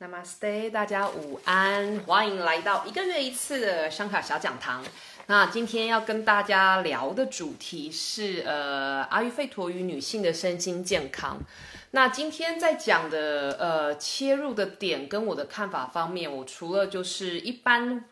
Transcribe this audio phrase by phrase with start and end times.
[0.00, 4.82] Namaste，大家午安，欢迎来到一个月一次的香卡小讲堂。
[5.26, 11.38] 那今天要跟大家聊的主题是呃阿育吠陀与女性的身心健康。
[11.90, 18.02] 那今天在讲的呃切入的点跟我的看法方面，我除了就是一般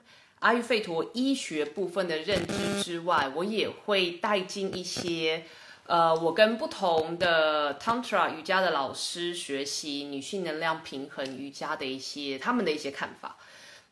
[0.40, 5.44] 阿育吠陀医学部分的认知之外，我也会带进一些。
[5.88, 13.38] 呃，我跟不同的 Tantra 瑜伽的老师学习女性能量平衡瑜伽的一些他们的一些看法。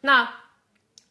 [0.03, 0.31] 那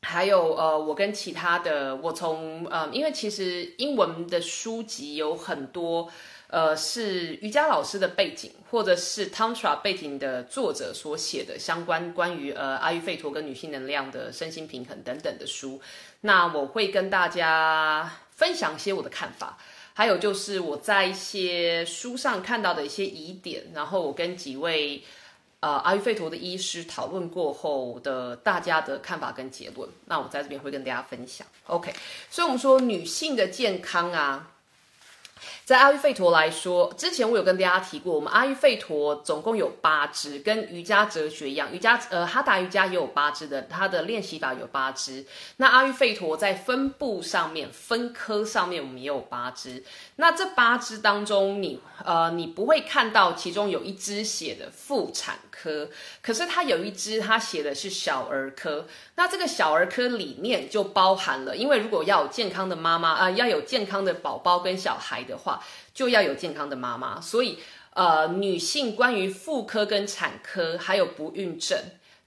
[0.03, 6.07] 还有呃，我跟其他的，我从呃，因为其实英文的书籍有很多，
[6.49, 15.81] 呃，是瑜伽老师的背景或者是 Tantra 背景的作者所写的相关关于呃阿育吠陀跟女性能量的身心平衡等等的书。
[16.21, 19.57] 那我会跟大家分享一些我的看法。
[19.97, 25.01] 还有就是我在一些书上看到的一些疑点，然后我跟几位
[25.61, 31.47] 呃阿育吠陀的医师讨论过后的大家的看法跟结论，那我在这边会跟大家分享。
[31.67, 31.93] OK，
[32.29, 34.51] 所以我们说女性的健康啊。
[35.65, 45.25] 在阿育吠陀来说，之前我有跟大家提过，我们阿育吠陀总共有八支，跟瑜伽哲学一样，瑜伽呃哈达瑜伽也有八支的，它的练习法有八支。
[45.57, 49.83] 那阿育吠陀在分布上面、分科上面，我们也有八支。
[50.17, 55.89] 那这八支当中，你呃你不会看到其中有一支写的妇产科，
[56.21, 58.85] 可是它有一支它写的是小儿科。
[59.15, 65.63] 那这个小儿科里面就包含了，因为如果要有健康的妈妈啊，要有健康的宝宝跟小孩的话。
[65.95, 67.57] 就要有健康的妈妈，所以
[67.91, 71.79] 呃，女性关于妇科跟产科还有不孕症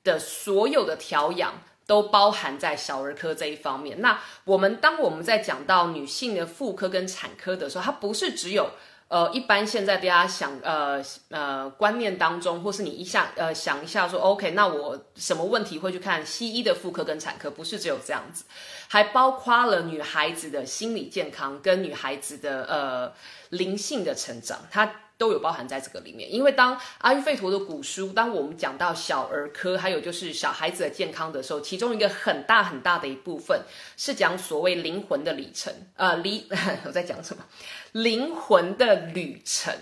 [0.02, 4.00] 的所有的调养，都包含在小儿科这一方面。
[4.00, 8.70] 那我们当我们在讲到女性的妇科跟产科的时候，它不是只有。
[9.09, 17.51] 呃，一般现在大家想，呃呃，观念当中，或是你一下，呃，想一下说，OK，那我什么问题会去看西医的妇科跟产科？
[17.51, 18.45] 不是只有这样子，
[18.86, 23.13] 还包括了女孩子的心理健康跟女孩子的呃
[23.51, 24.91] 灵性的成长，它。
[25.18, 33.61] 都有包含在这个里面，因为当阿育吠陀的古书，当我们讲到小儿科，还有就是小孩子的健康的时候，其中一个很大很大的一部分
[33.96, 36.46] 是讲所谓灵魂的里程，呃，离
[36.86, 37.45] 我在讲什么？
[37.90, 39.74] 灵魂的旅程，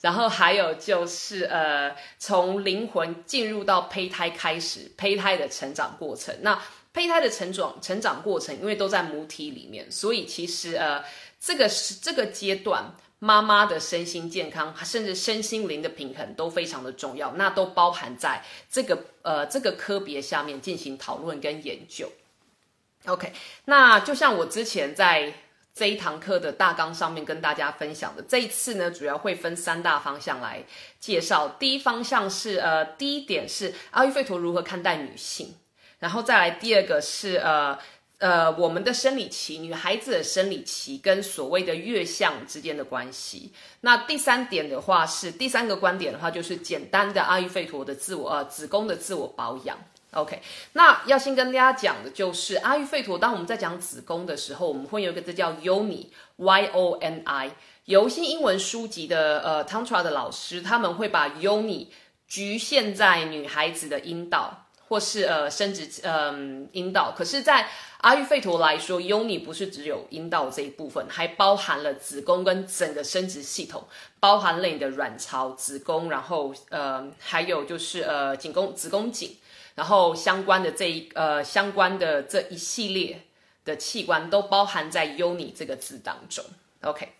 [0.00, 6.32] 然后还有就是呃，从灵魂进入到胚胎开始，胚胎的成长过程。
[6.42, 6.62] 那
[6.94, 11.02] 胚胎的成长成长过程，因为都在母体里面，所以其实呃，
[11.40, 12.94] 这个是这个阶段。
[13.26, 22.12] 妈妈的身心健康，甚至身心灵的平衡都非常的重要，那都包含在这个呃这个科别下面进行讨论跟研究。
[23.06, 23.32] OK，
[23.64, 25.34] 那就像我之前在
[25.74, 30.62] 这一堂课的大纲上面跟大家分享的，这一次呢主要会分三大方向来
[31.00, 31.48] 介绍。
[31.58, 35.56] 第一方向是呃第一点是阿育吠陀如何看待女性，
[35.98, 37.76] 然后再来第二个是呃。
[38.18, 43.52] 呃，我们的生理期，女孩子的生理期跟所谓的月相之间的关系。
[43.82, 49.78] 那第三点的话是第三个观点的话，就是简单的阿育吠陀的自我呃子宫的自我保养。
[50.12, 50.40] OK，
[50.72, 57.50] 那要先跟大家讲的就是阿育吠陀，当我们在讲子宫的时候，我们会有一个字叫 Yoni，Y O N I。
[57.84, 61.88] 有一些英文书籍的呃 Tantra 的老师，他们会把 Yoni
[62.26, 64.65] 局限在女孩子的阴道。
[64.88, 73.88] 或是呃生殖嗯阴道，可是，在阿育吠陀来说，优尼不是只有阴道这一部分，还包含了子宫跟整个生殖系统，
[74.20, 79.36] 包含了你的卵巢、子宫，然后呃还有就是呃颈宫、子宫颈，
[79.74, 83.22] 然后相关的这一呃相关的这一系列
[83.64, 86.44] 的器官都包含在优尼这个字当中。
[86.82, 87.12] OK，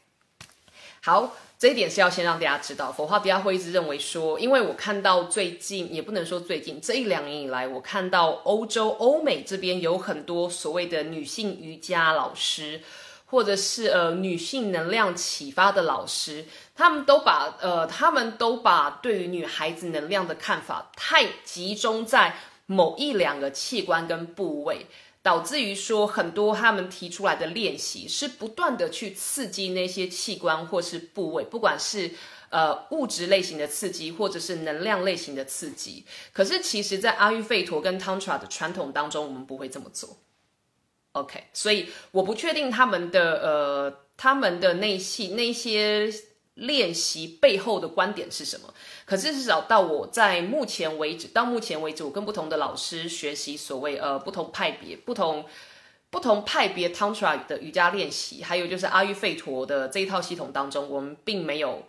[1.03, 1.35] 好。
[1.59, 12.83] 这一点是要先让大家知道，否则大家会一直认为说，因为我看到最近也不能说最近这一两年以来，我看到欧洲、欧美这边有很多所谓的女性瑜伽老师，
[13.25, 22.37] 或者是呃女性能量启发的老师，他们都把呃他们都把对于女孩子能量的看法太集中在
[22.67, 24.87] 某一两个器官跟部位。
[25.27, 32.13] 导致于说，很多他们提出来的练习是不断的去刺激那些器官或是部位，不管是
[32.49, 36.05] 呃物质类型的刺激，或者是能量类型的刺激。
[36.33, 40.17] 可是其实，在阿育吠陀跟 Tantra 的传统当中，我们不会这么做。
[41.11, 46.15] OK，所以我不确定他们的呃他们的那些那些。
[46.57, 48.73] 练习背后的观点是什么？
[49.07, 55.47] 可是至少到我在目前为止，到目前为止，我跟不同的老师学习所谓呃不同派别、不同
[56.11, 61.85] 不同派别 Tantra 的瑜伽练习，还有就是阿育吠陀的这一套系统当中，我们并没有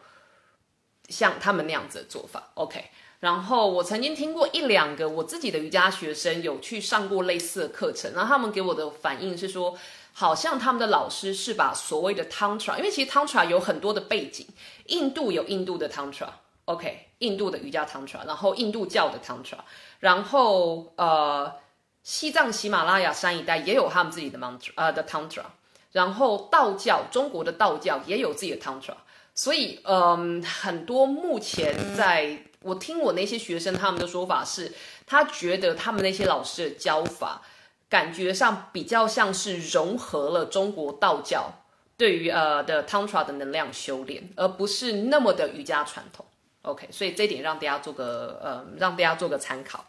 [1.09, 2.51] 像他们那样子的做法。
[2.53, 2.85] OK，
[3.21, 9.75] 然后我曾经听过一两个我自己的瑜伽学生有去上过类似的课程，然后他们给我的反应是说，
[10.13, 14.45] 好像他们的老师是把所谓的 tantra，因为其实 tantra 有很多的背景，
[14.87, 16.27] 印度有印度的 Tantra，
[16.67, 19.57] OK，印度的瑜伽 tantra，然后印度教的 tantra，
[19.99, 21.55] 然后呃，
[22.03, 25.43] 西藏喜马拉雅山一带也有他们自己的 mantra，呃的 tantra，
[25.91, 28.93] 然后道教，中国的道教也有自己的 tantra，
[29.33, 32.43] 所以嗯，很多目前在。
[32.63, 34.73] 我听我那些学生他们的说法是，
[35.05, 37.41] 他觉得他们那些老师的教法，
[37.87, 41.53] 感觉上比较像是融合了中国道教
[41.95, 46.25] 对于呃的 tantra 的能量修炼，而不是那么的瑜伽传统。
[46.67, 49.85] OK，所以这点让大家做个呃，让大家做个参考。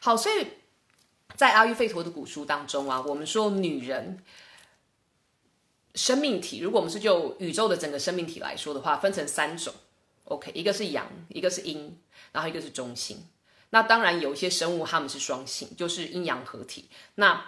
[0.00, 0.46] 好，所以
[1.34, 4.22] 在阿育吠陀的古书当中啊，我们说女人
[5.94, 9.72] 生命体，如果我们是就宇宙的整个生命体来说的话，分成三种。
[10.24, 11.98] OK，一个是阳，一个是阴。
[12.32, 13.26] 然后一个是中性，
[13.70, 16.90] 那当然有一些生物它们是双性，就是阴阳合体。
[17.14, 17.46] 那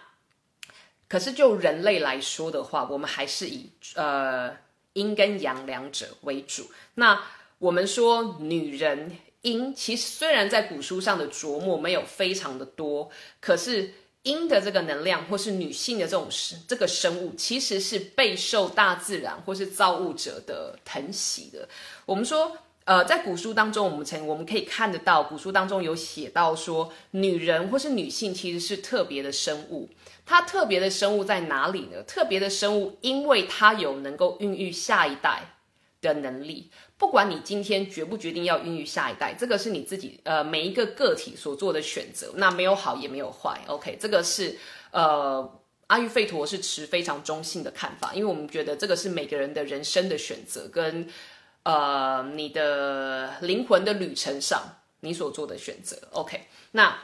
[1.09, 4.57] 可是就人类来说的话，我们还是以呃
[4.95, 6.71] 阴跟阳两者为主。
[6.95, 7.23] 那
[7.59, 13.11] 我们说女人阴，其实虽然在古书上的琢磨没有非常的多，
[13.41, 21.69] 可是阴的这个能量或是女性的这种生这个生物，其实是备受大自然或是造物者的疼惜的。
[22.07, 22.57] 我们说。
[22.89, 29.91] 呃，在古书当中，我们曾我们可以看得到，古书当中有写到说，女人或是女性其实是特别的生物。
[30.25, 32.03] 它特别的生物在哪里呢？
[32.05, 35.58] 特别的生物，因为它有能够孕育下一代
[36.01, 36.71] 的能力。
[36.97, 42.33] 不管你今天决不决定要孕育下一代，这个是你自己呃每一个个体所做的选择。
[42.37, 44.57] 那没有好也没有坏，OK，这个是
[44.91, 51.09] 呃阿育吠陀是持非常中性的看法，因为我们觉得这个是每个人的人生的选择跟。
[51.65, 56.47] 呃，你的灵魂的旅程上，你所做的选择，OK。
[56.71, 56.99] 那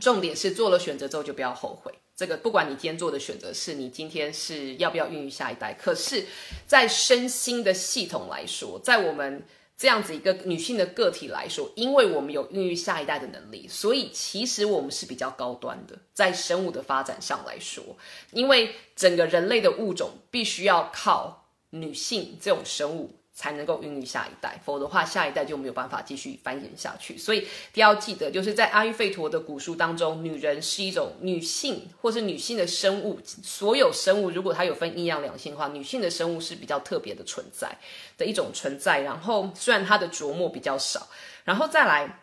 [0.00, 1.92] 重点是做了选择之后就不要后悔。
[2.22, 6.24] 这个不管你今天做的选择是你今天是要不要孕育下一代，可是，
[6.68, 9.44] 在身心的系统来说，在我们
[9.76, 17.82] 这样子一个女性的个体来说，因为我们有孕育下一代的能力，所以其实我们是比较高端的，在生物的发展上来说，
[18.30, 23.16] 因为整个人类的物种必须要靠女性这种生物。
[23.34, 27.16] 才能够孕育下一代，否则的话，下一代就没有办法继续繁衍下去。
[27.16, 33.18] 所以，要记得，就是在阿育吠陀的古书当中，女人是一种女性，或是女性的生物。
[33.24, 37.78] 所有生物，如果它有分阴阳两性的话，女性的生物是比较特别的存在
[38.18, 39.00] 的一种存在。
[39.00, 41.08] 然后，虽然它的琢磨比较少，
[41.44, 42.20] 然后再来，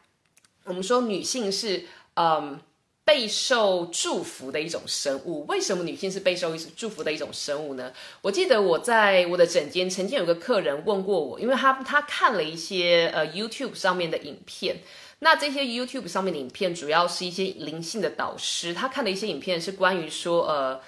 [0.66, 2.60] 我们说女性是，嗯。
[3.10, 7.92] 备受祝福的一种生物，为什么女性是备受祝福的一种生物呢？
[8.22, 14.76] 我记得我在我的诊间曾经有个客人问过我，因为他他看了一些呃 YouTube 上面的影片，
[15.22, 20.80] 那这些 YouTube 上面的影片主要是一些灵性的导师，他看的一些影片是关于说呃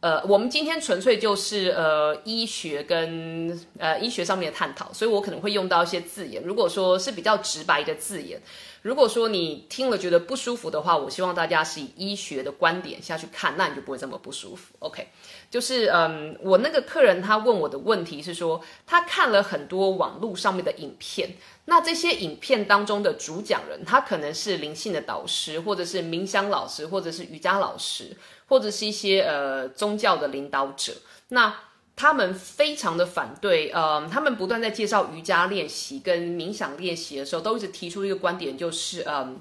[0.00, 8.40] 呃，我们今天纯粹就是呃医学跟呃医学上面的探讨，所以我可能会用到一些字眼，如果说是比较直白的字眼。
[8.82, 14.74] 如果说你听了觉得不舒服的话，我希望大家是以医学的观点下去看，那你就不会这么不舒服。
[14.78, 15.08] OK，
[15.50, 21.34] 就是嗯，我那个客人他问我的问题是说，他看了很多网络上面的影片，
[21.64, 30.92] 那这些影片当中的主讲人，他可能是灵性的导师，或者是冥想老师，或者是瑜伽老师，或者是一些呃宗教的领导者，
[31.28, 31.54] 那。
[32.00, 39.40] 他们非常的反对，呃，他们不断在介绍瑜伽练习跟冥想练习的时候，都一直提出一个观点，就是，嗯，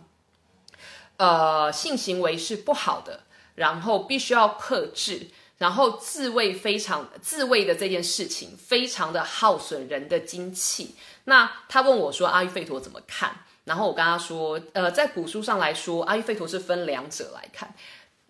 [1.18, 3.20] 呃，性行为是不好的，
[3.54, 5.28] 然后必须要克制，
[5.60, 10.96] 然后自慰非常自慰的这件事情非常的耗损人的精气。
[11.26, 13.42] 那他问我说，阿育吠陀怎么看？
[13.66, 17.76] 然后我跟他说，呃，在古书上来说，阿育吠陀是分两者来看。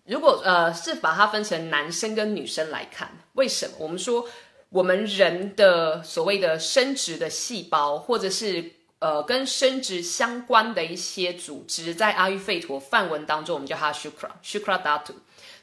[0.08, 3.74] 如果呃是把它分成男生跟女生来看，为什么？
[3.78, 4.26] 我们说
[4.70, 15.12] 我们人的所谓的生殖的细胞，或者是呃跟生殖相关的一些组织，在阿育吠陀梵文当中，我们叫它 shukra，shukradatu。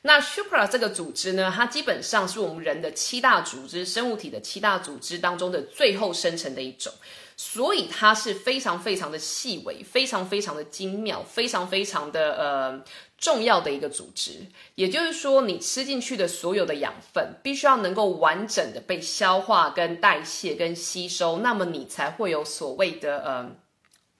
[0.04, 6.94] 那 shukra 这个组织呢，它基本上是我们人的七大组织，生物体的七大组织当中的最后生成的一种，
[7.36, 12.84] 所以它是非常非常的细微，非常非常的精妙，非常非常的呃。
[13.18, 23.52] 重要的一个组织，也就是说，你吃进去的所有的养分，必须要能够完整的被消化、跟代谢、跟吸收，那么你才会有所谓的呃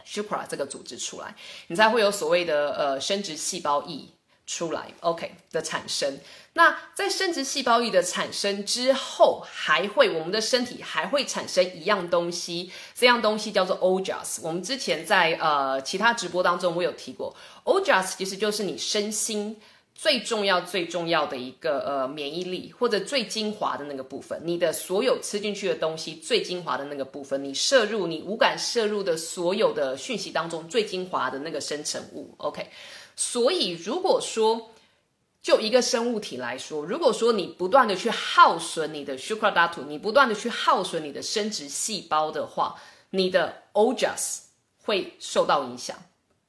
[0.04, 1.36] s u p r a 这个组织出来，
[1.68, 4.15] 你才会有所谓的呃生殖细胞液。
[4.48, 6.20] 出来，OK 的产生。
[6.54, 14.40] 那在生殖细胞液的产生之后，还会我们的身体还会产生一样东西，这样东西叫做 Ojas。
[14.42, 19.58] 我们之前在呃其他直播当中我有提过，Ojas 其实就是你身心。
[19.98, 32.68] 最重要、最重要的一个呃免疫力，或者最精华的那个部分，你的所有吃进去的东西最精华的那个部分，你摄入你无感摄入的所有的讯息当中最精华的那个生成物，OK。
[33.16, 34.72] 所以如果说
[35.42, 42.76] 就一个生物体来说，如果说你不断的去耗损你的 s h u k r a d a t u 你不断的去耗损你的生殖细胞的话，
[43.12, 44.40] 你的 Ojas
[44.84, 45.96] 会受到影响，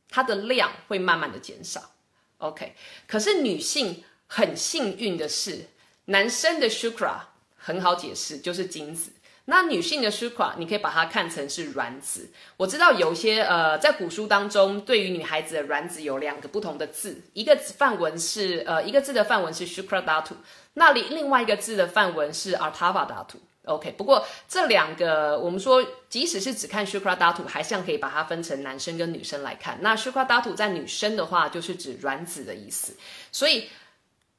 [0.08, 1.92] 它的量会慢慢的减少。
[2.38, 2.74] OK，
[3.06, 5.68] 可是女性很幸运的是，
[6.06, 7.20] 男生的 Shukra
[7.56, 9.12] 很好解释，就是精子。
[9.48, 12.30] 那女性的 Shukra，你可以把它看成是卵子。
[12.56, 20.32] 我知道有些呃，在古书当中，对于女孩子的卵子有两个不同的字，一个范文是呃，一个字的范文是 shukradatu，
[20.74, 23.36] 那里另外一个字的范文是 artavadatu。
[23.66, 29.78] OK，不过这两个我们说，即使是只看 shukradatu，还像可以把它分成男生跟女生来看。
[29.80, 32.96] 那 shukradatu 在女生的话，就是指卵子的意思。
[33.30, 33.68] 所以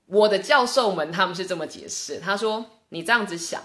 [0.06, 3.62] 我的教授们他们是这么解释，他说：“你这样子想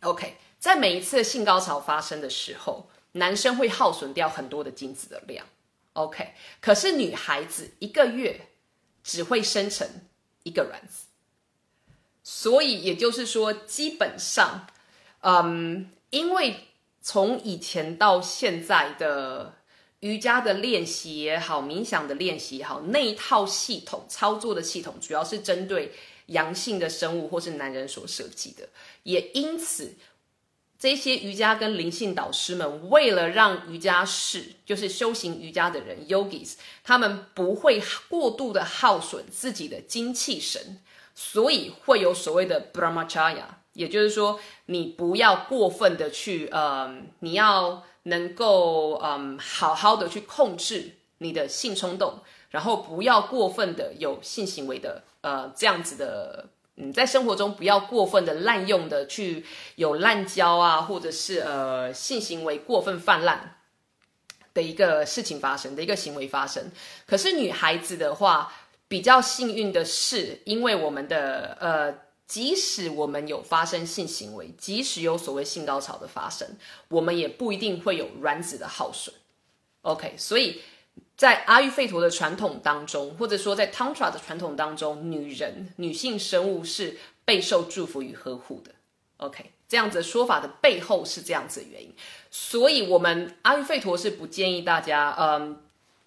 [0.00, 5.46] ，OK，在每一次性高潮发生的时候，男生会耗损掉很多的精子的量
[5.94, 8.48] ，OK，可是女孩子一个月
[9.02, 9.88] 只会生成
[10.42, 11.06] 一个卵子。”
[12.22, 14.66] 所以也就是说，基本上，
[15.20, 16.68] 嗯，因为
[17.00, 19.54] 从以前到现在的
[20.00, 25.94] 瑜伽的练习也好，冥想的练习也好，那一套系统操作的系统，主要是针对
[26.28, 28.68] 阳性的生物或是男人所设计的。
[29.02, 29.96] 也因此，
[30.78, 40.80] 这些瑜伽跟灵性导师们，为了让瑜伽士，就是修行瑜伽的人 （yogis），他们不会过度的耗损自己的精气神。
[41.20, 43.42] 所以会有所谓的 brahmacharya，
[43.72, 52.20] 也就是说，你不要过分的去，嗯，你要能够，嗯，好好的去控制你的性冲动，
[52.50, 59.44] 然后不要过分的有性行为的，呃，这样子的，嗯，在生活中不要过分的滥用的去
[59.76, 63.56] 有滥交啊，或者是呃性行为过分泛滥
[64.54, 66.70] 的一个事情发生的一个行为发生。
[67.06, 68.52] 可是女孩子的话。
[68.90, 71.94] 比较幸运的是，因为我们的呃，
[72.26, 76.48] 即使我们有发生性行为，即使有所谓性高潮的发生，
[76.88, 79.14] 我们也不一定会有卵子的耗损。
[79.82, 80.62] OK，所以
[81.18, 86.96] 在阿育吠陀的传统当中，或者说在 Tantra 的传统当中，女人、女性生物是
[87.26, 88.70] 备受祝福与呵护的。
[89.18, 91.92] OK，这样子说法的背后是这样子的原因，
[92.30, 95.60] 所以我们阿育吠陀是不建议大家，嗯。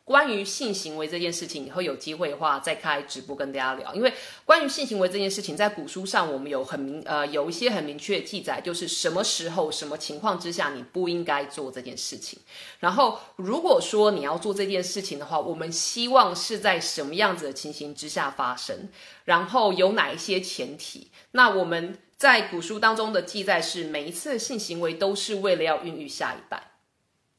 [0.03, 3.93] 关于性行为这件事情，以后有机会的话再开直播跟大家聊。
[3.93, 4.11] 因为
[4.43, 12.39] 关于性行为这件事情，在古书上我们有很明呃有一些很明确的记载，就是什么时候、什么情况之下你不应该做这件事情。
[12.79, 18.89] 然后如果说你要做这件事情的话，我们希望是在什么样子的情形之下发生，
[19.25, 21.09] 然后有哪一些前提？
[21.31, 26.70] 那我们在古书当中的记载是，每一次性行为都是为了要孕育下一代。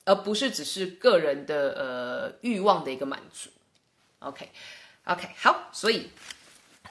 [0.04, 3.50] 而不是只是个人的呃欲望的一个满足
[4.18, 6.10] ，OK，OK，好，所以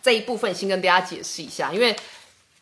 [0.01, 1.95] 这一部分先跟大家解释一下，因为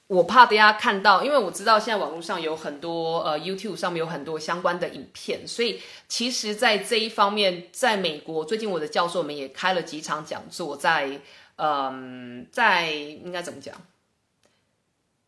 [0.08, 11.22] 我怕大家看到，因为我知道现在网络上有很多呃 YouTube 上面有很多相关的影片，所以其实，在这一方面，在美国最近我的教授们也开了几场讲座，在
[11.58, 13.75] 嗯，在应该怎么讲？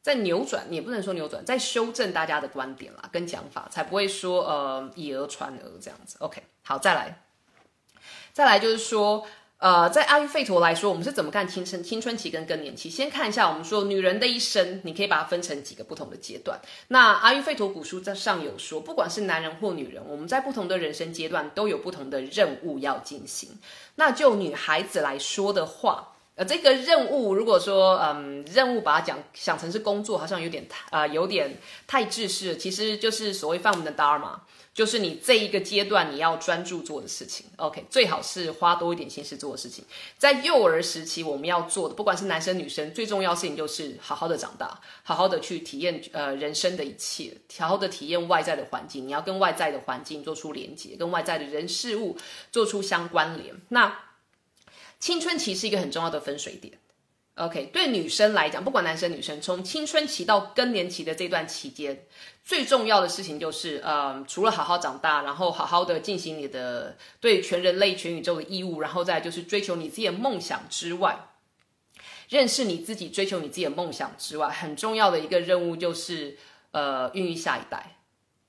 [0.01, 6.15] 在扭转，也不能说扭转，在修正大家的观点啦，跟讲法，才不会说呃以讹传讹这样子。
[6.19, 7.21] OK，好，再来，
[8.33, 9.27] 再来就是说，
[9.57, 12.89] 呃，在阿育吠陀来说，我们是怎么看青春青春期跟更年期？
[12.89, 16.59] 先看一下，我们说女人的一生，你可以把它分成几个不同的阶段。
[16.87, 23.59] 那阿育吠陀古书在上有说，不管是男人或女人，我们在不同的人生阶段都有不同的任务要进行。
[23.95, 26.10] 那就女孩子来说的话。
[26.35, 32.55] 呃，这个任务如果说，嗯，任务把它讲想成是工作，好像有点太啊，有点太自私。
[32.55, 34.39] 其实就是所谓范文的 dharma，
[34.73, 37.47] 就是你这一个阶段你要专注做的事情。
[37.57, 39.83] OK，最好是花多一点心思做的事情。
[40.17, 49.05] 在幼儿时期，我们要做的，不管是男生女生，最重要事情就是好好的长大，好好的去体验呃人生的一切，好好的体验外在的环境。
[49.05, 52.17] 你要跟外在的环境做出连接，跟外在的人事物
[52.53, 53.53] 做出相关联。
[53.67, 53.93] 那
[55.01, 56.77] 青春期是一个很重要的分水点
[57.33, 62.05] ，OK，对女生来讲，不管男生女生，从青春期到更年期的这段期间，
[62.45, 71.17] 最重要的事情就是，呃，除了好好长大，然后好好的进行你的对全人类、全宇宙的义务，然后再就是追求你自己的梦想之外，
[72.29, 76.37] 认识你自己、追求你自己的梦想之外，很重要的一个任务就是，
[76.69, 77.97] 呃，孕育下一代。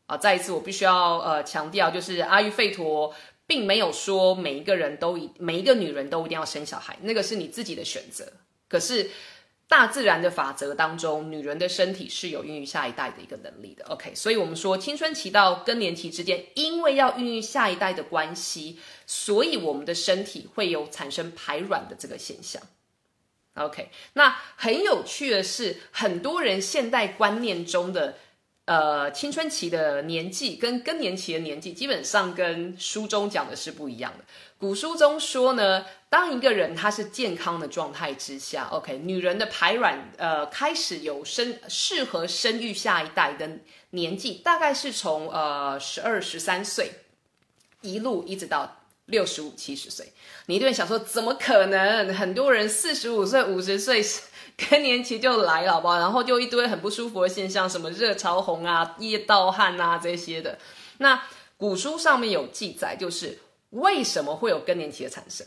[0.07, 3.15] 啊，再一次，我必须要呃强调，就是阿育吠陀。
[3.53, 8.33] 并没有说每一个人都一每一个女人都一定要生小孩，那个是你自己的选择。
[8.67, 9.11] 可是
[9.69, 13.85] 大自然的法则当中，女人的身体是有孕育下一代的一个能力的。
[13.91, 22.63] OK，所以我们说青春期到更年期之间，因为要孕育下一代的关系，所以我们的身体会有产生排卵的这个现象。
[23.57, 28.17] OK，那很有趣的是，很多人现代观念中的。
[28.65, 34.25] 呃，青春期的年纪跟更年期的年纪，基本上跟书中讲的是不一样的。
[34.57, 43.51] 古书中说呢，当一个人他是健康的状态之下，OK，女人的排卵呃开始有生适合生育下一代的
[43.91, 46.93] 年纪，大概是从呃十二十三岁
[47.81, 48.82] 一路一直到
[49.13, 50.13] 六十五七十岁。
[50.47, 52.13] 你一定想说，怎么可能？
[52.13, 54.05] 很多人四十五岁五十岁。
[54.71, 55.99] 更年期就来了，好不好？
[55.99, 60.59] 然后就一堆很不舒服的现象，什么热潮红啊、夜盗汗啊这些的。
[60.99, 61.21] 那
[61.57, 63.39] 古书上面有记载，就是
[63.71, 65.47] 为什么会有更年期的产生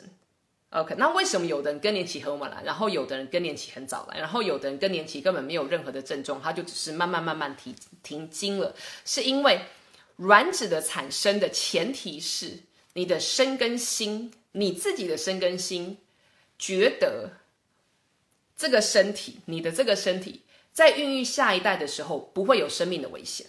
[0.72, 8.74] ？OK，那为什么有的人更年期很晚来，然后有的人更年期很早来，然后有的人更年期根本没有任何的症状，他就只是慢慢慢慢停停经了？
[9.06, 9.62] 是因为
[10.16, 12.58] 卵子的产生的前提是
[12.96, 16.00] 你的身跟心，你自己的身跟心
[16.60, 17.32] 觉得。
[18.58, 23.48] 这个身体，你的这个身体，在孕育下一代的时候，不会有生命的危险。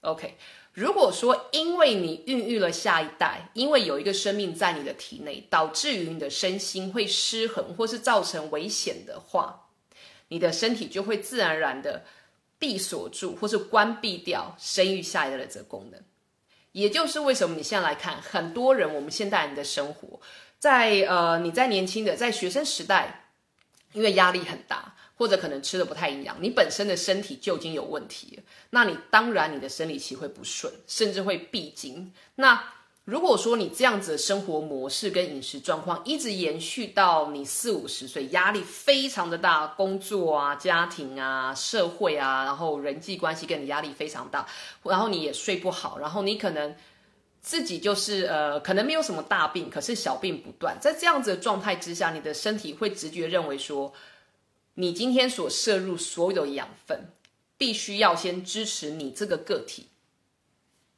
[0.00, 0.34] OK，
[0.72, 9.68] 如果说因为你孕育了下一代，因为有一个生命在你的体内，导致于你的身心会失衡，或是造成危险的话，
[10.26, 12.04] 你的身体就会自然而然的
[12.58, 16.02] 闭锁住，或是关闭掉生育下一代的这个功能。
[16.80, 20.20] 也就是为什么你现在来看，很多人，我们现代人的生活，
[20.58, 23.24] 在呃，你在年轻的在学生时代。
[23.94, 32.12] 因为压力很大，或者可能吃的不太营养，你本身的身体就已经有问题，那你当然你的生理期会不顺，甚至会闭经。
[32.34, 32.62] 那
[33.08, 44.46] 如果说你这样子的生活模式跟饮食状况一直延续到你四五十岁，压力非常的大，工作啊、家庭啊、社会啊，然后人际关系跟你压力非常大，
[44.82, 46.76] 然后你也睡不好，然后你可能。
[47.40, 50.76] 自己就是呃，可能没有什么大病，可是小病不断。
[50.78, 53.90] 在这样子的状态之下，你的身体会直觉认为说，
[54.74, 57.10] 你今天所摄入所有的养分，
[57.56, 59.86] 必须要先支持你这个个体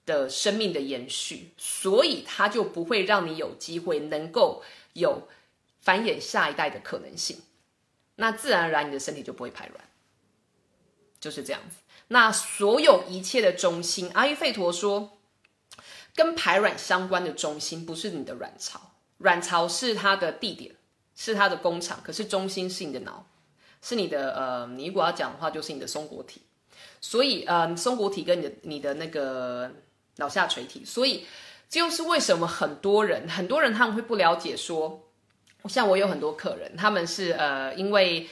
[0.07, 4.63] 的生命的延续，所以它就不会让你有机会能够
[4.95, 5.29] 有
[5.81, 7.39] 繁衍下一代的可能性。
[8.17, 9.85] 那自然而然，你的身体就不会排卵，
[11.21, 11.77] 就是这样子。
[12.09, 15.17] 那所有一切的中心，阿育吠陀说。
[16.13, 18.81] 跟排卵相关的中心不是你的卵巢，
[19.19, 20.75] 卵巢是它的地点，
[21.15, 22.01] 是它的工厂。
[22.03, 23.25] 可是中心是你的脑，
[23.81, 26.43] 是你的呃，你如果要讲的话，就是你的松果体。
[27.01, 29.73] 所以呃，松果体跟你的你的那个
[30.21, 30.85] 脑下垂体。
[30.85, 31.27] 所以
[31.69, 35.11] 这就是为什么很多人很多人他们会不了解说，
[35.69, 38.29] 像我有很多客人，他们是呃因为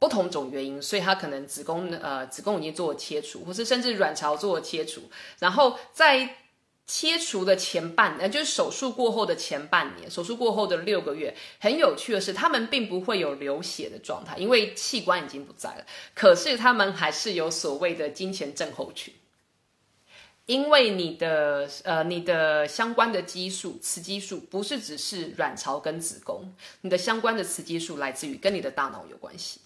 [0.00, 5.02] 不同种原因，所以他可能子宫呃子宫已经做了切除，或是甚至卵巢做了切除，
[5.38, 6.36] 然后在
[6.86, 15.84] 切除的前半，呃，就是手术过后的前半年，手术过后的六个月，很有趣的是，他们并不会有流血的状态，因为器官已经不在了。
[16.14, 19.12] 可是他们还是有所谓的金钱症候群，
[20.48, 29.60] 因为你的呃，你的相关的激素，雌激素不是只是卵巢跟子宫，你的相关的雌激素来自于跟你的大脑有关系。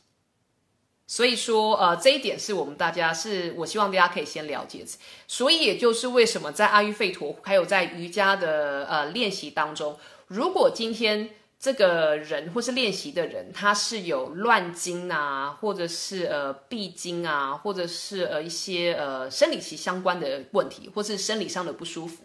[1.07, 4.85] 所以说，呃，这一点是我们大家是我希望大家可以先了解。
[5.29, 11.31] 所以也就是为什么在阿育吠陀还有在瑜伽的呃练习当中，如果今天
[11.63, 22.25] 这个人或是练习的人他是有乱经啊，或者是呃闭经啊，或者是呃一些呃生理期相关的问题，或是生理上的不舒服，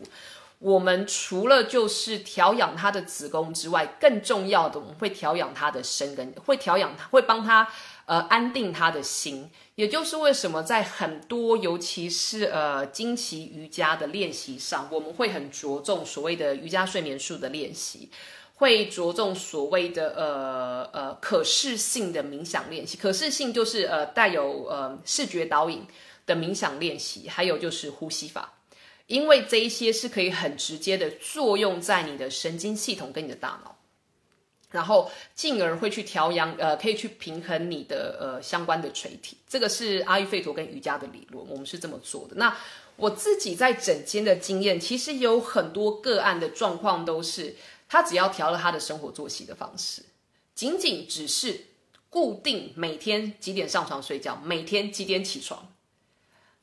[0.58, 7.68] 我们除了就是调养他的子宫之外，更重要的我们会调养他的身根，会调养他，会帮他。
[8.08, 18.10] 呃，安定他的心，也就是为什么在很多，尤其是呃经期瑜伽的练习上，我们会很着重所谓的瑜伽睡眠术的练习，
[18.58, 22.98] 会着重所谓的呃呃可视性的冥想练习。
[22.98, 25.86] 可视性就是呃带有呃视觉导引
[26.26, 28.54] 的冥想练习，还有就是呼吸法，
[29.08, 33.74] 因为这一些是可以很直接的作用在你的神经系统跟你的大脑。
[34.70, 39.38] 然后进而会去调养，呃，可以去平衡你的呃相关的垂体。
[39.48, 42.36] 这个是阿育吠陀跟瑜伽的理论，我们是这么做的。
[42.36, 42.54] 那
[42.98, 47.56] 我自己在整间的经验，其实有很多个案的状况都是，
[47.88, 50.04] 他只要调了他的生活作息的方式，
[50.56, 51.66] 仅仅只是
[52.10, 55.74] 固定每天几点上床睡觉，每天几点起床，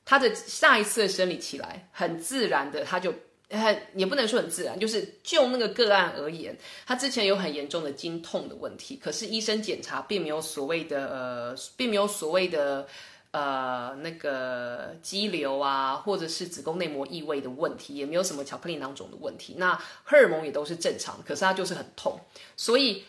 [0.05, 3.15] 他的下一次生理起来，很自然的他就。
[3.51, 6.57] 很也不能说很自然，就是就那个个案而言，
[6.87, 12.89] 他之前有很严重的经痛的问题，可是医生检查并没有所谓的呃，并没有所谓的
[13.35, 22.21] 呃那个肌瘤啊，或者是子宫内膜异位的问题，也没有什么巧克力囊肿的问题，那荷尔蒙也都是正常，可是他就是很痛，
[22.57, 23.05] 所以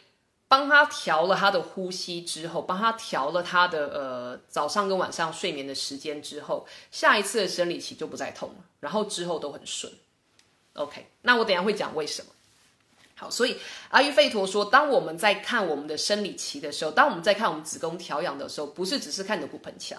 [0.48, 9.94] 帮他调了他的呼吸之后，帮他调了他的呃早上跟晚上睡眠的时间之后，下一次的生理期就不再痛了，然后之后都很顺。
[10.74, 12.32] OK，那我等下会讲为什么。
[13.18, 13.56] 好，所以
[13.90, 19.98] 阿育吠陀说，当我们在看我们的生理期的时候，当我们在看我们子宫调养的时候，不是只是看你的骨盆腔。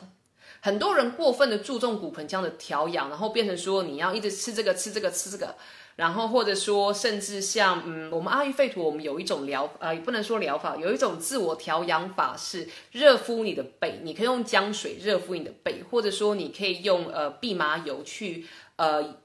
[0.60, 5.54] 很多人过分的注重骨盆腔的调养，然后变成说你要一直吃这个吃这个吃这个，
[5.96, 19.16] 然后或者说甚至像嗯，我们阿育吠陀我们有一种疗呃，也不能说疗法，有一种自我调养法是热敷你的背，你可以用姜水热敷你的背，或者说你可以用呃蓖麻油去呃。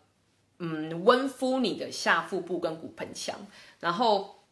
[0.64, 3.36] 嗯，温敷你的下腹部跟骨盆腔，
[3.82, 4.46] 然后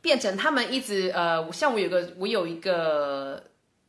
[0.00, 3.42] 变成他们一直呃，像我有个我有一个，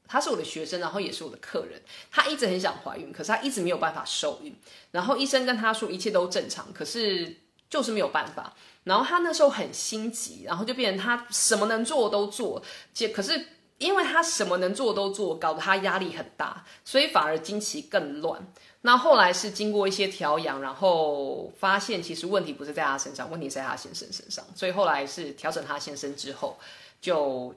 [0.07, 4.55] 他是我的学生，然后也是我的客人，他一直很想怀孕，可是他一直没有办法受孕，
[4.89, 7.37] 然后医生跟他说一切都正常，可是
[7.69, 13.45] 就是没有办法，然后他那时候很心急，然后就变成他什么能做都做，结可是
[13.77, 18.51] 因为他什么能做都做，搞得他压力很大，所以反而经期更乱。
[18.81, 26.57] 那后来是经过一些调养，然后发现其实问题不是在他身上，问题在他先生身上，所以后来是调整他先生之后，
[27.01, 27.53] 就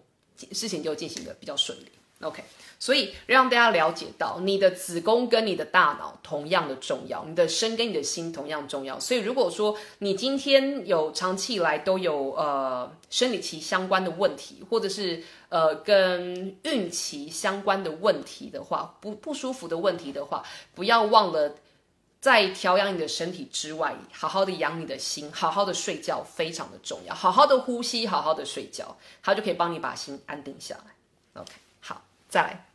[0.52, 1.92] 事情就进行的比较顺利。
[2.22, 2.42] OK。
[2.82, 8.98] 所以让大家了解到，你的子宫跟你的大脑同样的重要，你的身跟你的心同样重要。
[8.98, 20.42] 所以如果说你今天有长期以来都有呃生理期相关的问题，或者是呃跟孕期相关的问题的话，不不舒服的问题的话，
[20.74, 21.54] 不要忘了
[22.18, 31.42] 在调养你的身体之外，好好的养你的心，好好的睡觉非常的重要，好好的呼吸，好好的睡觉，它就可以帮你把心安定下来。
[31.42, 31.52] OK，
[32.30, 32.66] 再来。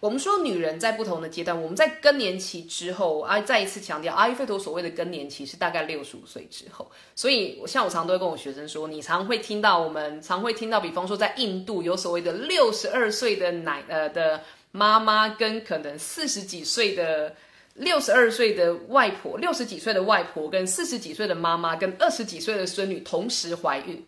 [0.00, 6.90] 我们说，女人在不同的阶段，我们在更年期之后啊，再一次强调，阿育吠陀所谓的更年期是大概六十五岁之后。
[7.14, 17.36] 所以我，像我常都会跟我学生说，你常会听到，我们常会听到，比方说在印度有所谓的六十二岁的奶呃的妈妈，跟可能四十几岁的
[17.74, 24.02] 六十二岁的外婆，六十几岁的外婆跟四十几岁的妈妈跟二十几岁的孙女同时怀孕。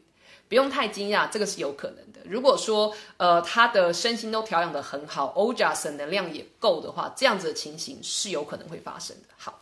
[0.52, 2.20] 不用太惊讶，这个是有可能的。
[2.24, 9.28] 如果说，呃，他的身心都调养的很好，Ojas 能量也够的话，这样子的情形是有可能会发生的。
[9.38, 9.58] 好，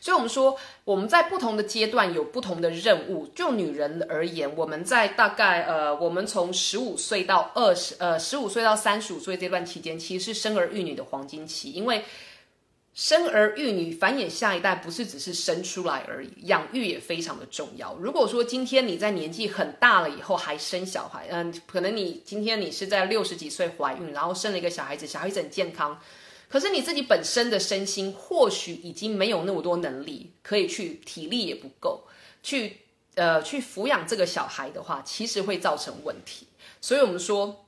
[0.00, 3.26] 所以我们说，我们在不同的阶段有不同的任务。
[3.34, 12.04] 就女人而言，我们在大概呃，我们从十五岁到二十，呃，十五岁到三十五岁这段期间，其实是生儿育女的黄金期，因为。
[12.94, 17.92] 生儿育女、繁衍下一代，不是只是生出来而已，养育也非常的重要。
[17.96, 26.00] 如果说今天你在年纪很大了以后还生小孩，嗯，可能你今天你是在六十几岁怀孕，然后生了一个小孩子，小孩子很健康，
[26.48, 32.04] 可是你自己本身的身心或许已经没有那么多能力，可以去体力也不够，
[32.44, 32.76] 去
[33.16, 36.46] 呃去抚养这个小孩的话，其实会造成问题。
[36.80, 37.63] 所以我们说。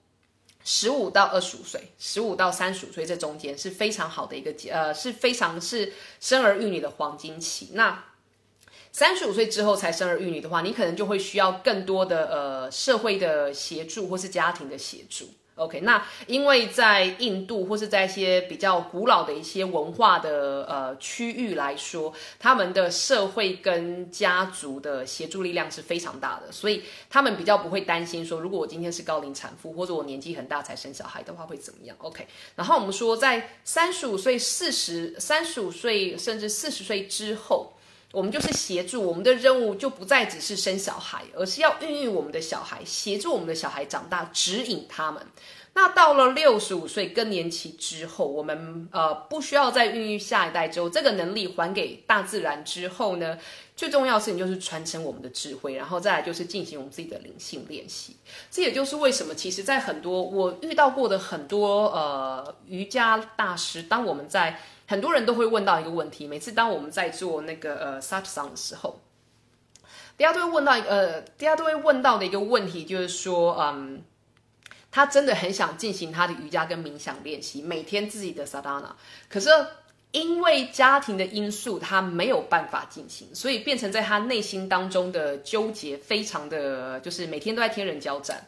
[0.68, 7.70] 十五到二十五岁，十五到三十五岁这中间是非常好的一个呃，是非常是生儿育女的黄金期。
[7.74, 8.04] 那
[8.90, 15.28] 三十五岁之后才生儿育女的话，你可能就会需要更多的呃社会的协助或是家庭的协助。
[15.56, 37.72] OK，那因为在印度或是在一些比较古老的一些文化的呃区域来说，他们的社会跟家族的协助力量是非常大的，所以他们比较不会担心说，如果我今天是高龄产妇或者我年纪很大才生小孩的话会怎么样？OK，然后我们说在三十五岁、四十三十五岁甚至四十岁之后，
[38.12, 45.22] 我们就是协助我们的任务就不再只是生小孩，而是要孕育我们的小孩，协助我们的小孩长大，指引他们。
[45.74, 53.36] 那到了六十五岁更年期之后，我们呃不需要再孕育下一代之后，这个能力还给大自然之后呢，
[53.76, 58.16] 最重要的事情就是传承我们的智慧，然后再来就是进行我们自己的灵性练习。
[58.50, 69.00] 这也就是为什么，其实，在很多我遇到过的很多呃瑜伽大师，当我们在很多人都会问到一个问题，每次当我们在做那个呃 satsang 的时候。
[70.18, 74.02] 大家都会问到呃，大家都会问到的一个问题就是说，嗯，
[74.90, 78.92] 他真的很想进行他的瑜伽跟冥想练习，每天自己的 sadhana，
[79.28, 79.50] 可是
[80.12, 88.42] 因为家庭的因素，他没有办法进行，所以变成在他内心当中的纠结，非常的就是每天都在天人交战。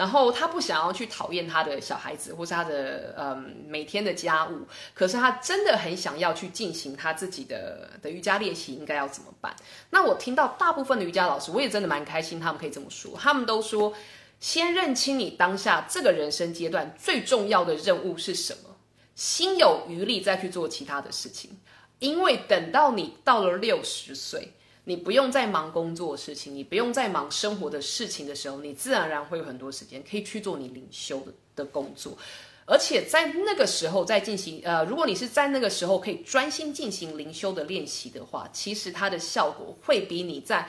[0.00, 9.54] 然后他不想要去讨厌他的小孩子，或是他的嗯每天的家务，可是他真的很想要去进行他自己的的瑜伽练习，应该要怎么办？
[9.90, 13.92] 那我听到大部分的瑜伽老师，我也真的蛮开心，他们可以这么说，他们都说，
[14.40, 18.76] 先认清你当下这个人生阶段最重要的任务是什么，
[19.14, 21.60] 心有余力再去做其他的事情，
[21.98, 24.54] 因为等到你到了六十岁。
[24.90, 31.24] 你不用再忙工作的事情，你不用再忙生活的事情的时候，你自然而然会有很多时间可以去做你领修
[31.54, 32.18] 的工作，
[32.64, 40.68] 而且在那个时候再进行呃，如果你是在那个时候可以专心进行灵修的练习的话，其实它的效果会比你在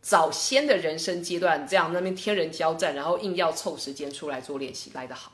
[0.00, 5.32] 早先的人生阶段这样那边天人交战，然后硬要凑时间出来做练习来得好。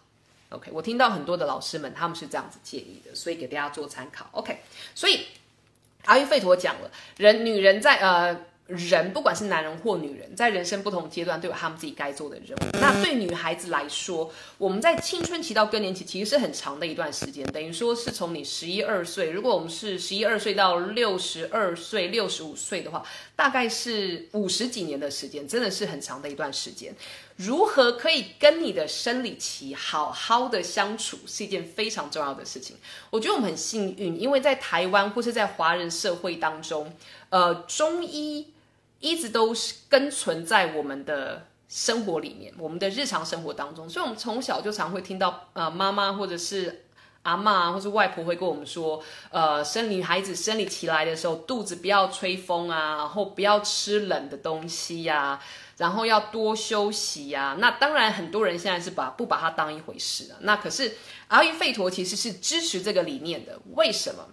[0.48, 4.28] OK，我听到很多的老师们他们是这样子建议的，所以给大家做参考。
[4.32, 4.58] OK，
[4.96, 5.20] 所以。
[6.04, 8.36] 阿育吠陀讲了，人女人在呃
[8.66, 12.60] 人不管是男人或女人，在人生不同阶段都有他们自己该做的任务。
[12.80, 23.02] 那对女孩子来说，我们在青春期到更年期其实是很长的一段时间，等于说是从你十一二岁，如果我们是十一二岁到六十二岁、六十五岁的话，
[23.36, 26.94] 大概是五十几年的时间，真的是很长的一段时间。
[27.36, 32.76] 如何可以跟你的生理期好好的相处，是一件非常重要的事情。
[33.10, 36.94] 我觉得我们很幸运，因为在台湾或是在华人社会当中，
[37.30, 38.52] 呃，中医
[39.00, 43.90] 一直都是跟存在我们的生活里面，我们的日常生活当中。
[43.90, 46.84] 所以，我们从小就常会听到，呃，妈妈或者是
[47.24, 55.38] 阿妈或是外婆会跟我们说，呃，生女孩子生理期来的时候，肚子不要吹风啊，然后不要吃冷的东西呀。
[55.76, 60.38] 然后要多休息呀，那当然很多人现在是把不把它当一回事啊。
[60.42, 63.58] 那可是阿育吠陀其实是支持这个理念的。
[63.72, 64.24] 为什么？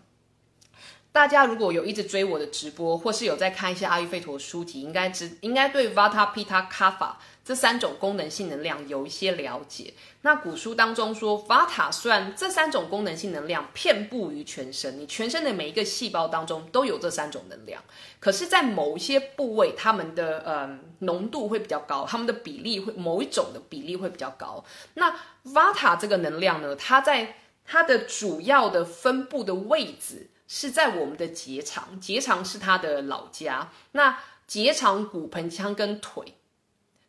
[1.12, 7.14] 大家如果有一直追我的直播，或是有在看一些阿育吠陀书籍，应该知应该对 Vata pita Kapha。
[7.44, 9.94] 这三种功能性能量有一些了解。
[10.22, 17.84] 那古书当中说，Vata 虽然这三种功能性能量遍布于全身，你全身的每一个细胞当中都有这三种能量，
[18.20, 24.64] 可是，在某一些部位，它们的呃浓度会比较高，它们的比例会某一种的比例会比较高。
[24.94, 33.72] 那 Vata 这个能量呢，它在它的主要的分布的位置是在我们的结肠，结肠是它的老家。
[33.94, 36.36] 那结肠、骨盆腔跟腿。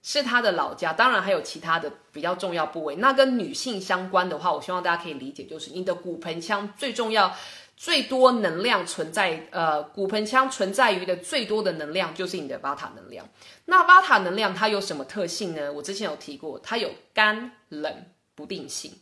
[0.03, 2.97] 是他的老家，当然还有其他的比较重要部位。
[2.97, 7.33] 那跟女性相关的话，我希望大家可以理解，就是你的骨盆腔最重要、
[7.77, 9.47] 最多能量存在。
[9.53, 13.29] 呃，骨盆腔存在于的最多的能量就是你的巴塔能量。
[13.67, 15.73] 那巴塔能量它有什么特性呢？
[15.73, 18.93] 我之前有提过，它有干冷不定性。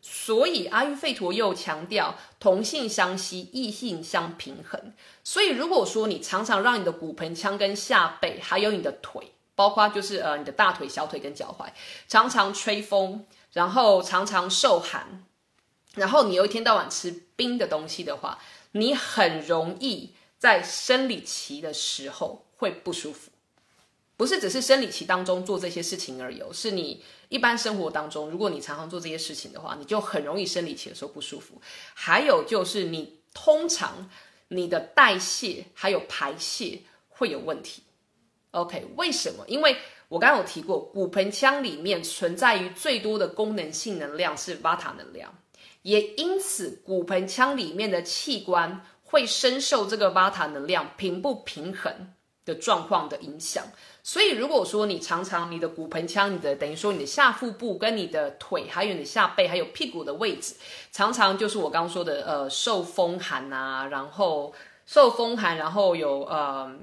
[0.00, 4.94] 所以阿育吠陀又强调同性相吸，异性相平衡。
[5.22, 9.32] 所以如果说你常常让你的骨盆腔跟下背，还有你的腿。
[9.56, 11.66] 包括就是呃你的大腿、小腿跟脚踝
[12.06, 15.24] 常常吹风，然后常常受寒，
[15.94, 18.38] 然后你又一天到晚吃冰的东西的话，
[18.72, 23.32] 你很容易在生理期的时候会不舒服。
[24.18, 31.60] 不是只是生理期当中做这些事情而已，是你一般生活当中，如果你常常做这些事情的话，你就很容易生理期的时候不舒服。
[31.92, 34.08] 还有就是你通常
[34.48, 37.82] 你的代谢还有排泄会有问题。
[38.56, 39.44] OK，为什么？
[39.46, 39.76] 因为
[40.08, 45.30] 我刚刚有提过，骨盆腔里面存在于最多的功能性能量是 Vata 能量，
[45.82, 52.14] 也因此骨盆腔里面的器官会深受这个 Vata 能量平不平衡
[52.46, 53.62] 的状况的影响。
[54.02, 60.54] 所以，如果说你常常你的骨盆腔、你的等于说你的下腹部跟你的腿，还有你的下背，还有屁股的位置，
[60.92, 64.54] 常常就是我刚刚说的呃受风寒啊，然后
[64.86, 66.74] 受风寒，然后有呃。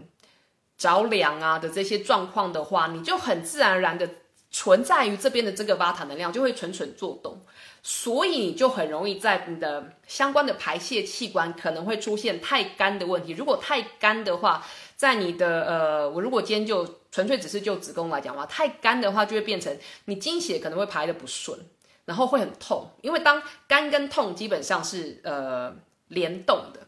[0.84, 4.10] 着凉啊的这些状况的话，你就很自然而然的
[4.52, 7.42] 存在于这边的这个瓦塔能量就会蠢蠢作动，
[7.82, 13.32] 所以你就很容易在你的相关的排泄器官可能会出现太干的问题。
[13.32, 14.66] 如果太干的话，
[14.98, 21.58] 在你的呃，我如果今天就纯粹只是就子宫来讲的话，太干的话就会变成你经血可能会排的不顺，
[22.06, 25.74] 然后会很痛，因为当干跟痛基本上是呃
[26.10, 26.82] 联动的。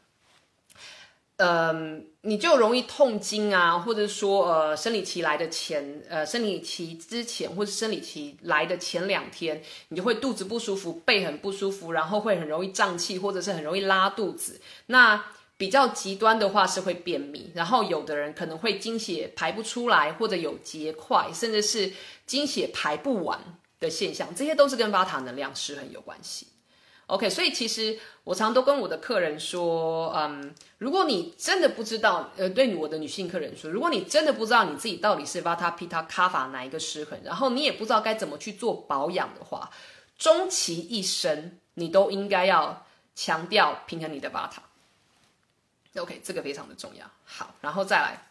[1.38, 14.62] 嗯，你就容易痛经啊，或者说呃，生理期来的前，呃，生理期之前或者生理期来的前两天，你就会肚子不舒服，背很不舒服，然后会很容易胀气，或者是很容易拉肚子。
[14.86, 15.26] 那
[15.58, 21.91] 比较极端的话是会便秘，然后有的人可能会经血排不出来，或者有结块，甚至是
[22.26, 23.38] 经血排不完
[23.82, 26.48] 的现象，这些都是跟巴塔能量失衡有关系。
[27.08, 39.70] OK，所以其实我常都跟我的客人说，嗯，如果你真的不知道，呃，对我的女性客人说，如果你真的不知道你自己到底是 Vata、Pitta、Kapha 哪一个失衡，然后你也不知道该怎么去做保养的话，
[40.18, 44.58] 终其一生你都应该要强调平衡你的 Vata。
[46.02, 47.06] OK，这个非常的重要。
[47.24, 48.28] 好，然后再来，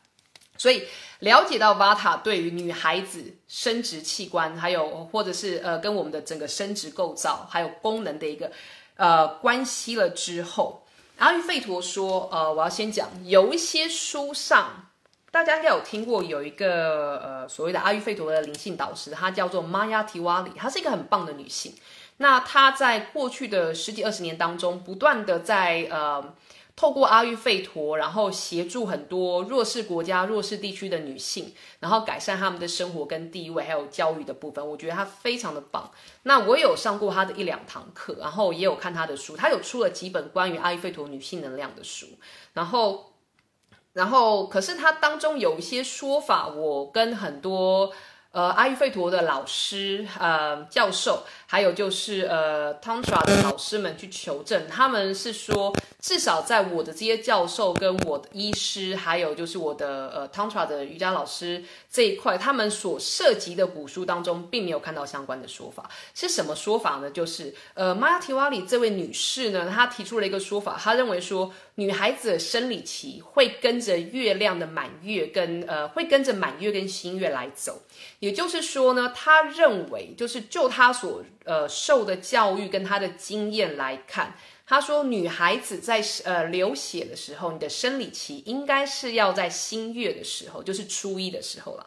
[0.56, 0.84] 所以
[1.18, 8.52] 了解到 Vata 对于女孩子生殖器官，还有或者是呃跟我们的整个生殖构造还有功能的一个
[8.96, 10.86] 呃关系了之后，
[11.18, 14.90] 阿育吠陀说，呃，我要先讲，有一些书上
[15.32, 21.74] 大家应该有听过，有一个呃所谓的阿育吠陀的灵性导师，她叫做 Maya Tiwari，她是一个很棒的女性。
[22.18, 26.34] 那她在过去的十几二十年当中，不断的在呃。
[26.76, 35.90] 透过阿育吠陀，然后协助很多弱势国家、弱势地区的女性，然后改善他们的生活跟地位，还有教育的部分，我觉得他非常的棒。
[36.24, 42.08] 那我有上过他的一两堂课，然后也有看他的书，他有出了几本关于阿育吠陀女性能量的书。
[42.54, 43.12] 然后，
[43.92, 47.92] 然后，可是他当中有一些说法，我跟很多。
[48.34, 65.88] 呃，阿育吠陀的老师、呃教授，还有就是呃 Tantra 的老师们去求证，他们是说，至少在我的这些教授跟我的医师，还有就是我的呃 Tantra 的瑜伽老师这一块，他们所涉及的古书当中，并没有看到相关的说法。
[66.14, 67.10] 是什么说法呢？
[67.10, 71.52] 就是呃 Maya Tiwari 这位女士呢，她提出了一个说法，她认为说。
[71.76, 77.82] 女孩子的生理期会跟着月亮的满月跟呃，会跟着满月跟新月来走。
[78.20, 91.86] 也就是说呢，他认为就是就他所呃受的教育跟他的经验来看，他说女孩子在呃流血的时候，你的生理期应该是要在新月的时候，就是初一的时候了。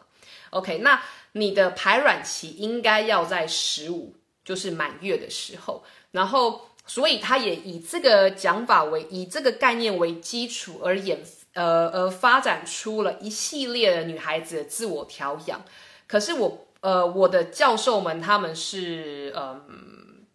[0.50, 6.62] OK，那你的排卵期应该要在十五，就是满月的时候，然后。
[6.90, 15.62] 所以他也以这个讲法为以这个概念为基础而演呃呃发展出了一系列的女孩子的自我调养。
[16.06, 20.26] 可是我呃我的教授们他们是嗯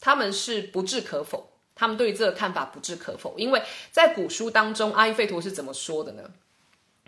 [0.00, 6.30] 他们是不置可否，他们对这个看法不置可否，因为在古书当中阿育吠陀是怎么说的呢？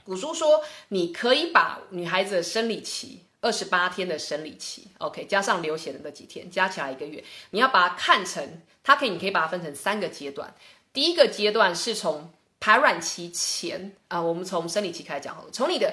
[0.04, 3.24] 古书说你可以把女孩子的生理期。
[3.44, 7.24] 二十八天的生理期，OK，加上流血的那几天，加起来一个月。
[7.50, 10.54] 你要把它看成，它可以，你可以把它分成三个阶段。
[10.92, 15.50] 第一个阶段是从排卵期前啊，我们从生理期开始讲好了。
[15.50, 15.92] 从你的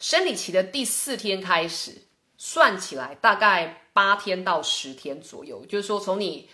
[0.00, 1.94] 生理期的第四天开始
[2.38, 5.66] 算起来，大概八天到十天左右。
[5.66, 6.48] 就是说，从你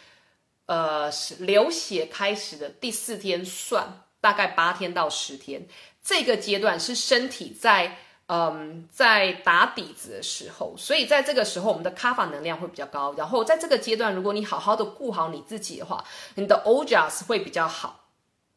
[0.66, 5.68] 呃流血开始的第四天算，大概八天到十天。
[6.02, 7.98] 这个阶段是身体在。
[8.26, 13.12] 嗯，在打底子的时候，所以在这个时候，我们的卡法能量会比较高。
[13.18, 16.02] 然后在这个阶段，如果你好好的顾好你自己的话，
[16.36, 18.08] 你的 Ojas 会比较好。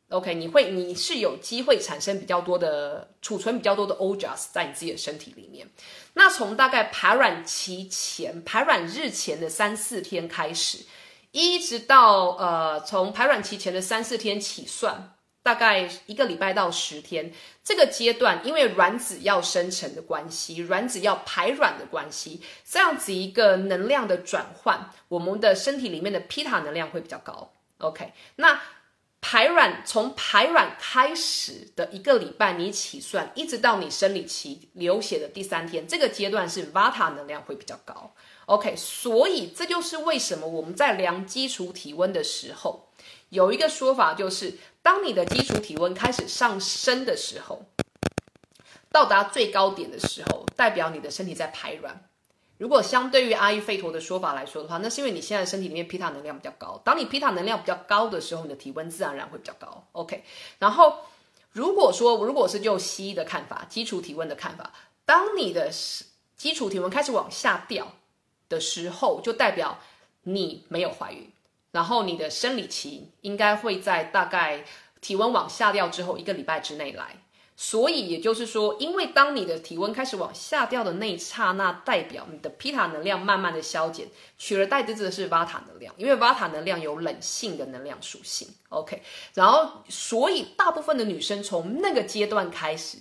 [0.07, 5.69] OK，你会你是有机会产生比较多的储存比较多的 Ojas 在你自己的身体里面。
[6.17, 10.79] 那从大概排卵期前、排卵日前的三四天开始，
[11.31, 15.13] 一直到呃从排卵期前的三四天起算。
[15.43, 17.31] 大概一个礼拜到十天，
[17.63, 27.53] 这个阶段，因为卵子要生成的关系，卵子要排卵的关系，这样子一个能量的转换，我们的身体里面的皮塔能量会比较高。
[27.77, 28.59] OK，那
[29.21, 38.13] 排卵从排卵开始的一个礼拜，你起算，一直到你生理期流血的第三天，这个阶段是 Vata 能量会比较高。
[38.45, 42.89] OK，所以这就是为什么我们在量基础体温的时候，
[43.29, 44.57] 有一个说法就是。
[44.87, 47.65] 当你的基础体温开始上升的时候，
[48.89, 52.09] 到达最高点的时候，代表你的身体在排卵。
[52.57, 56.81] 如果相对于阿育吠陀的说法来说的话，那是因为你现在身体里面皮塔能量比较高。
[56.83, 59.85] 当你皮塔能量比较高的时候，你的体温自然而然会比较高。
[59.91, 60.23] OK，
[60.59, 60.97] 然后
[61.51, 64.71] 如果说如果是就西医的看法，基础体温的看法，
[65.05, 65.71] 当你的
[66.35, 67.93] 基础体温开始往下掉
[68.49, 69.79] 的时候，就代表
[70.23, 71.31] 你没有怀孕。
[71.71, 74.63] 然后你的生理期应该会在大概
[74.99, 77.17] 体温往下掉之后一个礼拜之内来，
[77.59, 88.47] 所以也就是说，因为当你的体温开始往下掉的那一刹那，代表你的皮塔能量慢慢的消减，取而代之的是瓦塔能量，因为瓦塔能量有冷性的能量属性。
[88.69, 89.01] OK，
[89.33, 92.99] 然后所以大部分的女生从那个阶段开始，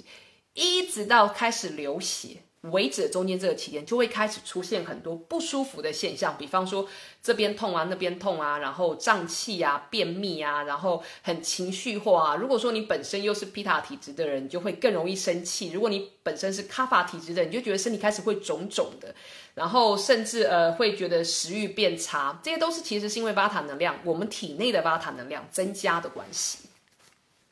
[0.54, 6.88] 一直到开始流血，为止的中间这个期间，就会开始出现很多不舒服的现象，比方说
[7.22, 12.36] 这边痛啊，那边痛啊，然后胀气啊、便秘啊，然后很情绪化啊。
[12.36, 19.14] 如果说你本身又是皮塔体质的人，你就会更容易生气；如果你本身是卡法体质的，你就觉得身体开始会肿肿的，
[19.54, 26.65] 然后甚至呃会觉得食欲变差，这些都是其实是因为巴塔能量，我们体内的巴塔能量增加的关系。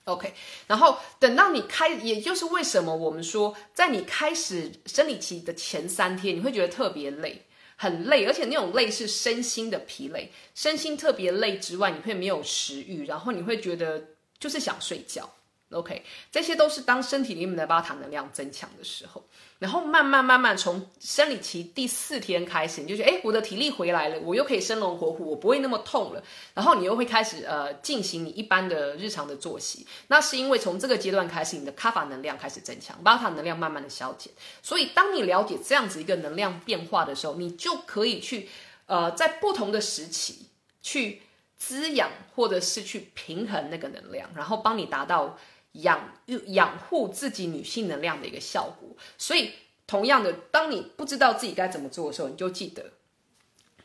[0.05, 0.35] OK，
[0.67, 7.43] 然后等到你开，也就是为什么我们说，在你开始生理期的前三天，你会觉得特别累，
[7.77, 14.05] 很累，而且那种累是身心的疲累，身心特别累之外，你会没有食欲，然后你会觉得
[14.39, 15.31] 就是想睡觉。
[15.75, 19.25] OK，这些都是当身体里面的巴塔能量增强的时候。
[19.61, 26.22] 然后慢慢慢慢从生理期第四天开始，你就觉得哎，我的体力回来了，我又可以生龙活虎，我不会那么痛了。
[26.53, 29.87] 然后你又会开始呃进行你一般的日常的作息。
[30.09, 34.31] 那是因为从这个阶段开始，你的卡法能量开始增强，巴塔能量慢慢的消减。
[34.61, 38.49] 所以当你了解这样子一个能量变化的时候，你就可以去
[38.87, 40.49] 呃在不同的时期
[40.83, 41.22] 去
[41.57, 45.39] 滋养或者是去平衡那个能量，然后帮你达到。
[45.75, 46.12] 养
[46.47, 49.53] 养护自己女性能量的一个效果，所以
[49.87, 52.93] 同样的，当你不知道自己该怎么做的时候，你就记得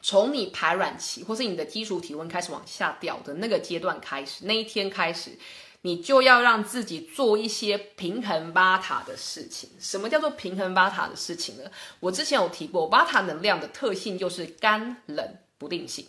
[0.02, 5.38] 从你排卵期或是你的基础体温开始往下掉的那个阶段开始，那一天开始，
[5.82, 9.70] 你就要让自己做一些平衡巴塔的事情。
[9.80, 11.64] 什么叫做平衡巴塔的事情呢？
[12.00, 16.06] 我之前有提过，巴塔能量的特性就是干冷不定性，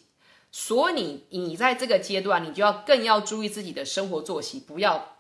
[0.53, 5.17] 所以你你在这个阶段，你就要更要注意自己的生活作息，不要。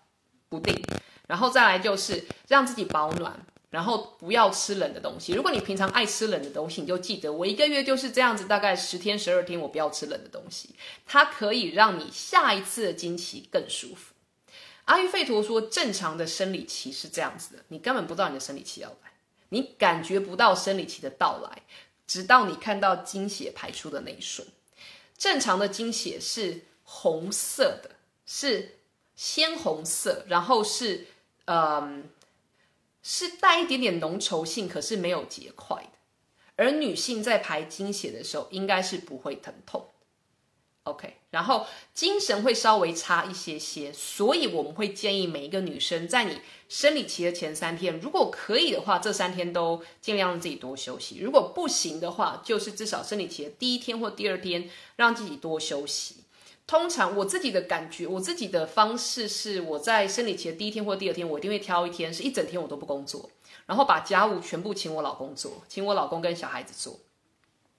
[0.50, 0.84] 不定，
[1.28, 3.38] 然后再来就是让自己保暖，
[3.70, 5.32] 然后不要吃冷的东西。
[5.32, 10.74] 如果你平常爱吃冷的东西，你就记得我一个月就是这样子，大概十天十二天，我不要吃冷的东西，
[11.06, 14.12] 它可以让你下一次的经期更舒服。
[14.86, 19.12] 阿育吠陀说，正常的生理期是这样子的，你根本不知道你的生理期要来，
[19.50, 21.62] 你感觉不到生理期的到来，
[22.08, 24.48] 直到你看到经血排出的那一瞬。
[25.16, 27.90] 正常的经血是红色的，
[28.26, 28.79] 是。
[29.20, 31.06] 鲜红色，然后是，
[31.44, 32.08] 嗯，
[33.02, 35.90] 是带一点点浓稠性，可是没有结块的。
[36.56, 39.88] 而女性在排经血的时候，应该是不会疼痛。
[40.84, 46.40] OK，然后精神会稍微差一些些，所以我们会建议每一个女生在你
[46.70, 56.24] 生理期的前三天，如果可以的话，这三天都尽量让自己多休息；如果不行的话，就是至少生理期的第一天或第二天让自己多休息。
[56.70, 63.28] 通常我自己的感觉，我自己的方式是，我在生理期的第一天或第二天，我一定会挑一天是一整天我都不工作，
[63.66, 67.00] 然后把家务全部请我老公做，请我老公跟小孩子做，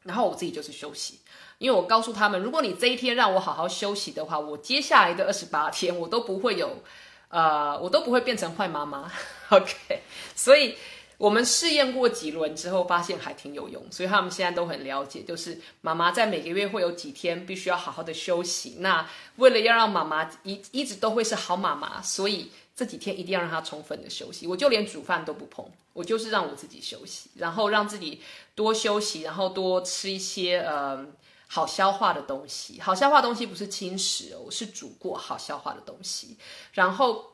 [0.03, 1.21] 然后我自己就是休息。
[1.57, 6.83] 因为我告诉他们，如果你这一天让我好好休息的话，我接下来的二十八天我都不会有，
[7.29, 9.09] 呃，我都不会变成坏妈妈。
[9.51, 10.01] OK，
[10.35, 10.75] 所以。
[11.21, 18.77] 我们试验过几轮之后，发现还挺有用，所以他们现在都很了解，就是妈妈在每个月会有几天必须要好好的休息。
[18.79, 24.47] 那为了要让妈妈一一直都会是好妈妈，所以这几天一定要让她充分的休息。
[24.47, 25.63] 我就连煮饭都不碰，
[25.93, 28.19] 我就是让我自己休息，然后让自己
[28.55, 31.05] 多休息，然后多吃一些呃
[31.45, 32.81] 好消化的东西。
[32.81, 36.35] 好消化东西不是轻食哦，是煮过好消化的东西，
[36.73, 37.27] 然后。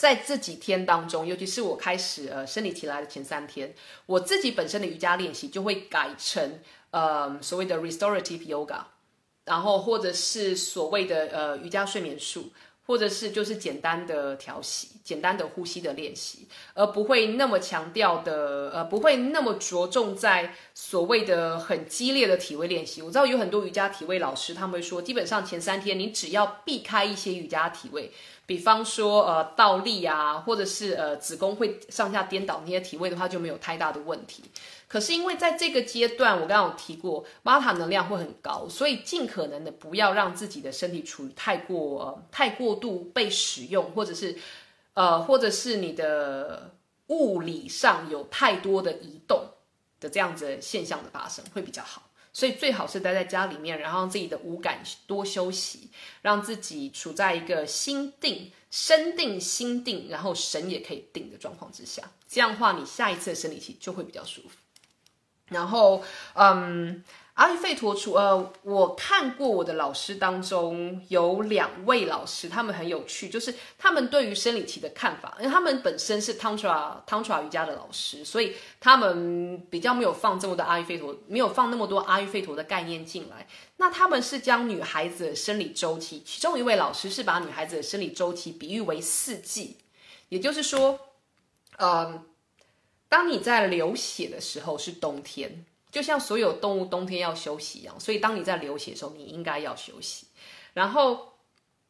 [0.00, 3.74] 在这几天当中，尤其是我开始呃生理期来的前三天，
[4.06, 6.58] 我自己本身的瑜伽练习就会改成
[6.90, 8.78] 呃所谓的 restorative yoga，
[9.44, 12.50] 然后或者是所谓的呃瑜伽睡眠术。
[12.86, 23.00] 或者是就是简单的调息、简单的呼吸的练习，而不会那么强调的，呃，不会那么着重在所谓的很激烈的体位练习。
[23.00, 28.10] 我知道有很多瑜伽体位老师，他们会说，基本上前三天你只要避开一些瑜伽体位，
[28.50, 34.42] 比方说呃倒立啊，或者是呃子宫会上下颠倒那些体位的话，就没有太大的问题。
[34.88, 44.36] 可是因为在这个阶段，我刚刚有提过，玛塔能量会很高，所以尽可能的不要让自己的身体处于太过呃太过度被使用，或者是
[44.94, 46.72] 呃或者是你的
[47.06, 49.44] 物理上有太多的移动
[50.00, 52.02] 的这样子现象的发生会比较好。
[52.32, 55.90] 所以最好是待在家里面，然后让自己的五感多休息，
[56.22, 62.02] 让自己处在一个心定、身定、心定，然后神也可以定的状况之下。
[62.28, 64.50] 这样的话，你下一次的生理期就会比较舒服。
[65.46, 66.04] 然后，
[66.34, 67.02] 嗯，
[67.40, 83.46] 阿育吠陀除呃，我看过我的老师当中有两位老师，他们很有趣，就是他们对于生理期的看法，因为他们本身是 tantra tantra 瑜伽的老师，所以他们比较没有放这么多阿育吠陀，没有放那么多阿育吠陀的概念进来。
[83.78, 89.78] 那他们是将女孩子的生理周期，其中一位老师是把女孩子的生理周期比喻为四季，
[90.28, 91.00] 也就是说，
[91.78, 92.26] 嗯。
[93.08, 100.26] 当你在流血的时候是冬天，就像所有动物冬天要休息一样，所以当你在流血的时候，你应该要休息。
[100.72, 101.32] 然后，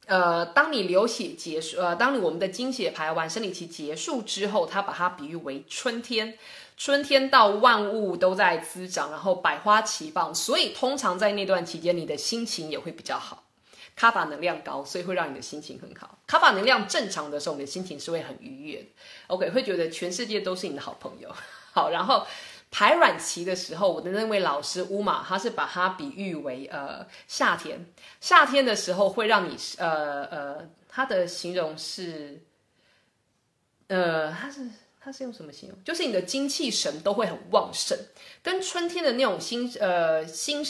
[0.07, 6.39] 呃，当你流血结束，呃，当你我们的经血排完，生理期结束之后，它把它比喻为春天。
[6.79, 13.45] 春天到，万物都在滋长，然后百花齐放，所以通常在那段期间，你的心情也会比较好。
[13.95, 16.17] 卡巴能量高，所以会让你的心情很好。
[16.27, 18.89] 卡巴能量正常的时候，你的心情是会很愉悦的。
[19.27, 21.29] OK，会觉得全世界都是你的好朋友。
[21.73, 22.27] 好，然后
[22.71, 27.87] 排卵期的时候，我的那位老师乌玛，他是把它比喻为呃夏天。
[28.21, 32.43] 夏天的时候会让你呃呃，他的形容是
[33.89, 34.68] 呃，他是。
[35.03, 35.83] 他是用什么形容？
[35.83, 37.99] 就是你的精气神都会很旺盛，
[38.43, 40.62] 跟春天的那种心呃心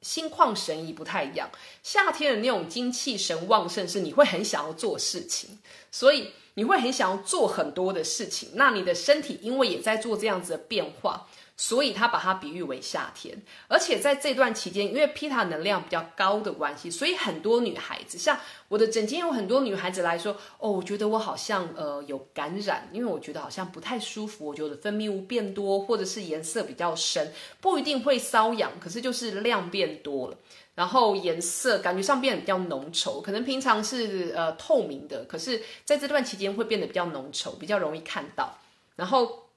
[0.00, 1.50] 心旷神怡不太一样。
[1.82, 5.58] 夏天的那种精气神旺盛，是你会很想要做事情，
[5.90, 8.50] 所以你会很想要做很多的事情。
[8.54, 11.26] 那你的身体因为也在做这样子的变化。
[11.56, 13.38] 所以他把它比喻为夏天，
[13.68, 18.38] 而且在这段期间，因为皮塔能量比较高的关系，所以很多女孩子，像
[18.68, 27.30] 我的诊间有很多女孩子来说，哦，我觉得我好像呃有感染，因为我觉得好像不太舒服，我觉得分泌物变多，或者是颜色比较深，
[27.60, 30.38] 不一定会瘙痒，可是就是量变多了，
[30.80, 38.56] 然后颜色感觉上变得比较浓稠，可能平常是呃透明的，可是在这段期间会变得比较浓稠，比较容易看到，
[38.96, 39.50] 然后。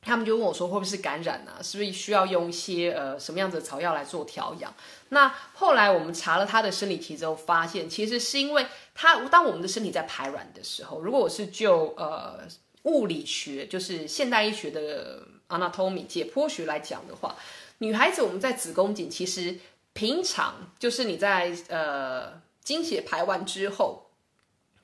[0.00, 1.58] 他们就问我说：“会不会是感染啊？
[1.60, 4.72] 是不是需要用一些呃什么样子的草药来做调养？”
[5.10, 8.64] 那后来我们查了他的生理期之后，发现其实是因为
[8.94, 12.38] 他当我们的身体在排卵的时候，如果我是就呃
[12.84, 17.34] 物理学，就是现代医学的 anatomy 解剖学来讲的话，
[17.78, 19.58] 女孩子我们在子宫颈其实
[19.98, 24.10] 平常就是你在呃经血排完之后，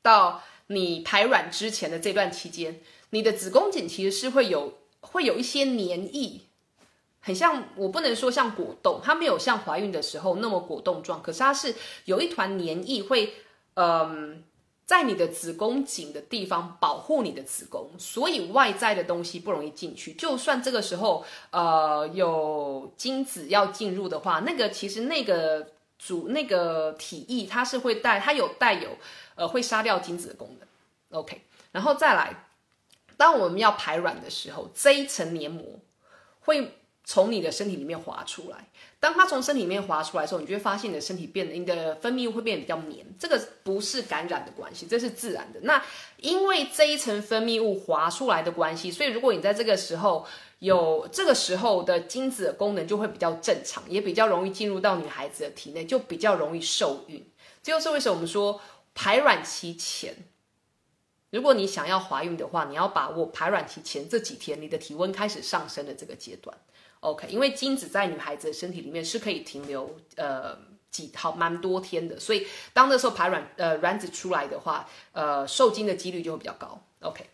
[0.03, 4.79] 到你排卵之前的这段期间，你的子宫颈其实是会有。
[5.07, 6.41] 会有一些黏液，
[7.21, 11.75] 很像我不能说像果冻，它没有像怀孕的时候那么果冻状，可是它是
[12.07, 13.35] 有一团黏液会，
[13.75, 14.43] 嗯，
[14.87, 20.13] 在你的子宫颈的地方保护你的子宫，所以外在的东西不容易进去。
[20.13, 25.67] 就算这个时候呃有精子要进入的话，那个其实那个
[25.99, 28.91] 主那个体液它是会带，它有带有
[29.35, 30.69] 呃会杀掉精子的功能。
[31.21, 32.45] OK，然后再来。
[33.17, 35.65] 当我们要排卵的时候，这一层黏膜
[36.41, 38.69] 会从你的身体里面滑出来。
[38.99, 43.05] 当它从身体里面滑出来的时候，你就会发现你的身体变得，你的分泌物会变得比较黏。
[43.19, 45.61] 这个不是感染的关系，这是自然的。
[45.63, 45.85] 那
[46.17, 50.27] 因为这一层分泌物滑出来的关系，所以如果你在这个时候
[50.61, 57.23] 有这个时候的精子的功能就会比较正常，也比较容易进入到女孩子的体内，就比较容易受孕。
[57.63, 58.59] 这就是为什么我们说
[58.95, 60.15] 排卵期前。
[61.31, 66.57] 如果你想要怀孕的话，你要把握排卵期前这几天，你的体温开始上升的这个阶段
[67.05, 67.29] ，OK？
[67.29, 70.57] 因为精子在女孩子的身体里面是可以停留呃
[70.91, 77.27] 几好蛮多天的，所以当那时候排卵呃卵子出来的话，呃受精的几率就会比较高，OK？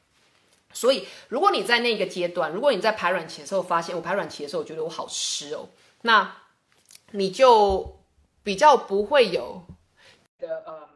[0.72, 5.68] 所以如果你在那个阶段，如果你在排卵期的时候发现我排卵期的时候我觉得我好湿哦，
[6.02, 6.36] 那
[7.12, 8.00] 你就
[8.42, 9.64] 比较不会有
[10.38, 10.88] 的嗯。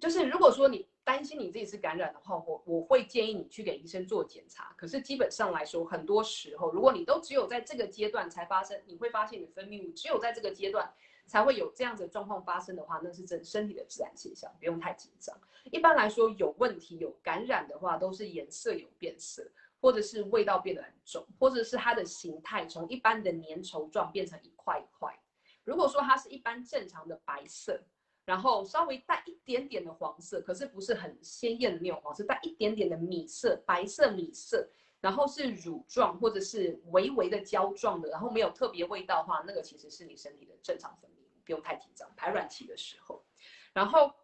[0.00, 4.72] 就是如果说你担心你自己是感染的话，我我会建议你去给医生做检查。
[4.76, 10.92] 可是基本上来说，很多时候，如果你都只有在这个阶段才发生，你会发现你的分泌物只有在这个阶段
[11.26, 15.36] 才会有这样子的状况发生的话，那是真身体的自然现象，不用太紧张。
[15.72, 19.44] 一般来说，有问题有感染的话，都是颜色有变色，
[19.80, 25.18] 或者是味道变得很重，或者是它的形态从一般的粘稠状变成一块一块。
[25.64, 27.82] 如果说它是一般正常的白色。
[28.24, 34.68] 然后稍微带一点点的黄色，可是不是很鲜艳的那种黄色，带一点点的米色、白色米色，
[35.00, 42.08] 然后是乳状或者是微微的胶状的，然后没有特别味道的话，那个其实是你身体的正常分泌，不用太紧张。
[42.16, 43.24] 排卵期的时候，
[43.72, 44.14] 然后，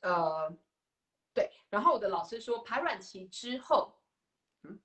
[0.00, 0.52] 呃，
[1.32, 3.94] 对，然后我的老师说排卵期之后，
[4.64, 4.80] 嗯，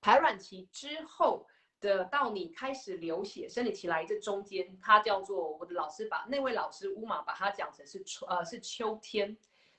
[0.00, 1.46] 排卵期之后。
[1.80, 9.36] 的到你开始流血，生理期来这中间，它叫做我的老师把那位老师乌玛把它讲成是春呃是秋天，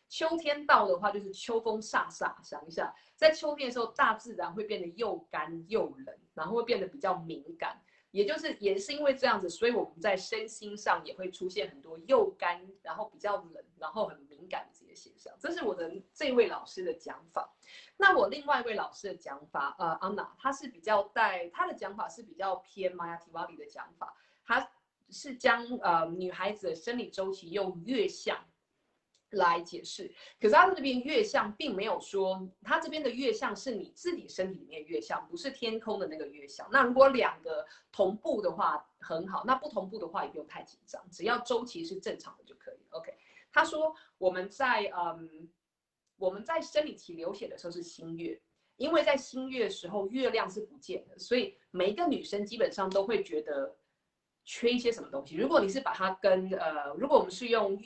[0.08, 2.34] 秋天到的话就是秋风飒飒。
[2.44, 7.82] 想一下，在秋天的时候，大自然会变得又干又冷，然后会变得比较敏感。
[8.16, 15.34] 也就是也是因为这样子，所以我们在身心上也会出现很多又干，然后比较冷，然后很敏感的这些现象。
[15.38, 17.54] 这是我的这位老师的讲法。
[17.98, 24.72] 那我另外一位老师的讲法，呃，安娜，他是比较带他的讲法是比较偏玛雅提瓦里的讲法，他
[25.10, 28.38] 是将呃女孩子的生理周期用月相
[29.36, 30.14] 来解释。
[30.42, 36.68] 可是他这边月相并没有说，他这边的月相是你自己身体里面月相，不是天空的那个月相。
[36.72, 42.78] 那如果两个同步的话很好，那不同步的话也不用太紧张，只要周期是正常的就可以。
[42.90, 43.14] OK，
[43.52, 45.50] 他说我们在嗯
[46.18, 48.42] 我们在生理期流血的时候是新月，
[48.78, 53.76] 因为在新月时候月亮是不见的，所以每一个女生基本上都会觉得。
[54.48, 55.36] 缺一些什么东西？
[55.36, 57.82] 如果你是把它跟呃，如果我们是用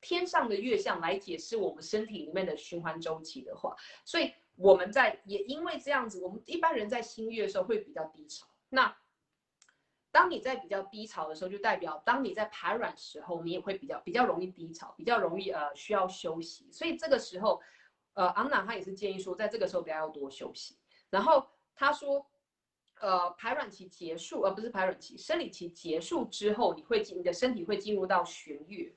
[0.00, 8.46] 天上的月相来解释我们身体里面的循环周期的话，所以我们在也因为这样子，我们一般人在新月的时候会比较低潮。
[8.68, 8.96] 那
[10.10, 16.70] 当你在比较低潮的时候，就代表当你在排卵时候，你也会比较比较容易低潮，比较容易呃需要休息。
[16.72, 17.60] 所以这个时候，
[18.14, 20.76] 呃，昂娜她也是建议说，在这个时候不要要多休息。
[21.10, 22.26] 然后他说。
[23.02, 28.94] 呃，排卵期结束，而不是排卵期，生理期结束之后，你会进，你的身体会进入到弦月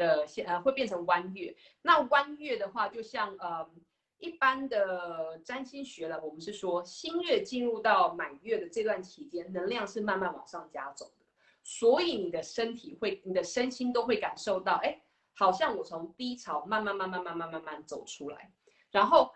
[0.00, 1.54] 的现，呃，会变成弯月。
[1.82, 3.70] 那弯月的话，就像呃
[4.16, 11.26] 一般的占星学了，我们是说新月进入到满月的这段期间，能量是慢慢往上加走的，
[11.62, 15.02] 所以你的身体会，你的身心都会感受到，哎，
[15.34, 18.50] 好像我从低潮慢慢慢慢慢慢慢慢走出来，
[18.90, 19.30] 然后。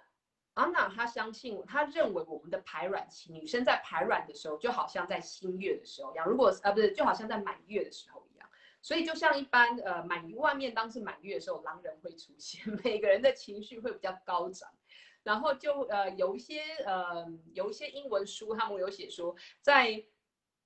[0.56, 8.33] 安娜她相信，她认为我们的排卵期，女生在排卵的时候，就好像在新月的时候一样，如果呃不是，就好像在满月的时候一。
[8.84, 14.68] 所以就像一般呃满月外面当是满月的时候，狼人会出现， 每个人的情绪会比较高涨。
[15.22, 20.04] 然后就呃有一些呃有一些英文书，他们有写说，在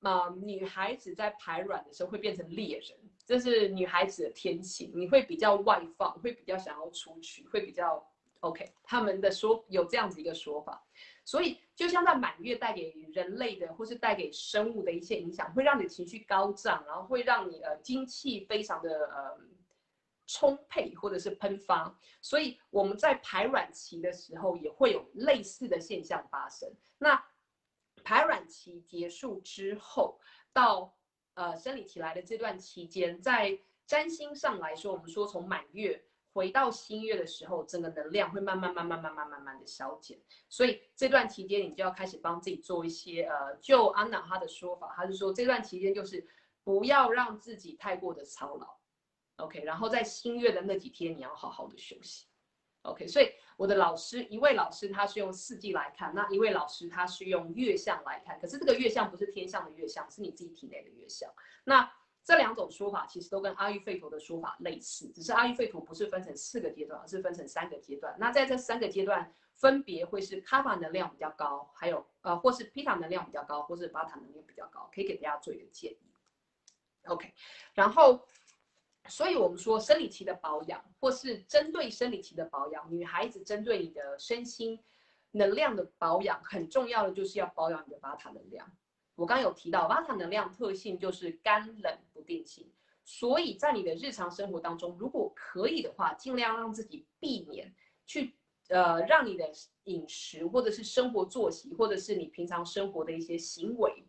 [0.01, 8.05] 呃女孩子在排卵的时候会变成猎人，这是女孩子的天性，你会比较外放，会比较想要出去，会比较。
[8.41, 10.81] OK，他们的说有这样子一个说法，
[11.29, 19.39] 所以就像在满月带给人类的或是带给生物的一些影响，会让你情绪高涨，然后会让你呃精气非常的呃
[20.27, 26.75] 充沛或者是喷发，所以我们在排卵期的时候也会有类似的现象发生。
[26.97, 27.23] 那
[28.03, 30.19] 排卵期结束之后，
[30.55, 30.97] 到
[31.35, 36.08] 呃生理期来的这段期间，在占星上来说，我们说从满月。
[36.39, 40.17] 回到新月的时候，整个能量会慢慢、慢慢、慢慢、慢慢的消减，
[40.49, 46.25] 所以这段期间你就要开始帮自己做一些呃，就安娜她的说法，她是说这段期间就是
[46.63, 48.69] 不要让自己太过的操劳
[49.45, 52.29] ，OK，然后在新月的那几天你要好好的休息
[52.83, 61.29] ，OK，所以我的老师一位老师他是用四季来看，那一位老师他是用月相来看，可是这个月相不是天象的月相，是你自己体内的月相，
[61.65, 61.93] 那。
[62.29, 68.15] 这两种说法其实都跟阿育吠陀的说法类似，只是阿育吠陀不是分成四个阶段，而是分成三个阶段。
[68.19, 75.99] 那在这三个阶段，分别会是卡巴能量比较高，还有呃，或是皮塔能量比较高，或是巴塔能量比较高，可以给大家做一个建议。
[77.07, 77.33] OK，
[77.73, 78.23] 然后，
[79.09, 84.79] 所以我们说生理期的保养，或是针对生理期的保养，女孩子针对你的身心
[85.31, 88.71] 能量的保养，很重要的就是要保养你的巴塔能量。
[89.19, 92.71] 我刚有提到，巴塔能量特性就是干冷不定性，
[93.05, 97.75] 所以在你的日常生活当中，如果可以的话，尽量让自己避免
[98.07, 98.37] 去
[98.69, 99.51] 呃，让你的
[99.85, 104.05] 饮食或者是生活作息，或者是你平常生活的一些行为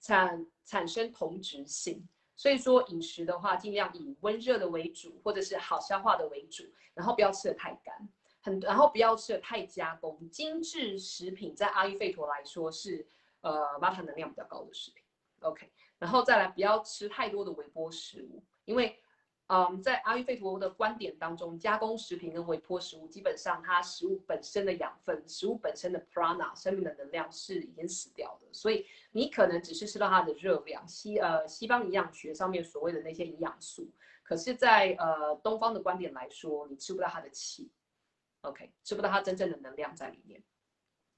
[0.00, 2.06] 产产生同质性。
[2.36, 8.06] 所以说饮食的话，尽量以温热的为主，或者是好消化的为主，然后不要吃的太干，
[8.42, 13.06] 很然后不要吃的太加工精致食品，在阿育吠陀来说是。
[13.42, 15.04] 呃，巴塔能量比较高的食品
[15.40, 18.98] ，OK，然后再来不要吃太多的微波食物，因为，
[19.48, 33.90] 嗯，在阿育吠陀的观点当中，加工食品跟微波食物基本上它食物本身的养分、食物本身的 prana 生命的能量是已经死掉的，所以你可能只是吃到它的热量，西呃西方营养学上面所谓的那些营养素，
[34.22, 37.70] 可是，在呃东方的观点来说，你吃不到它的气
[38.42, 40.42] ，OK，吃不到它真正的能量在里面。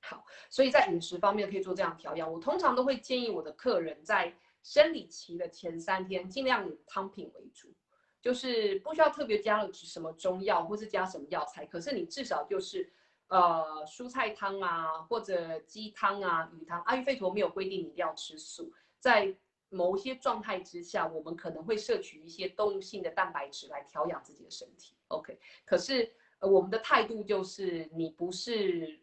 [0.06, 2.30] 好，所以在饮食方面可以做这样调养。
[2.30, 7.72] 我通常都会建议我的客人在生理期的前三天，尽量以汤品为主，
[8.20, 12.92] 就是不需要特别加了什么中药或是加什么药材，可是你至少就是
[13.28, 16.82] 呃蔬菜汤啊，或者鸡汤啊、鱼汤。
[16.82, 19.34] 阿育吠陀没有规定你一定要吃素，在
[19.70, 24.94] 某些状态之下，我们可能会摄取一些动物性的蛋白质来调养自己的身体。
[25.08, 29.02] OK，可是呃我们的态度就是你不是。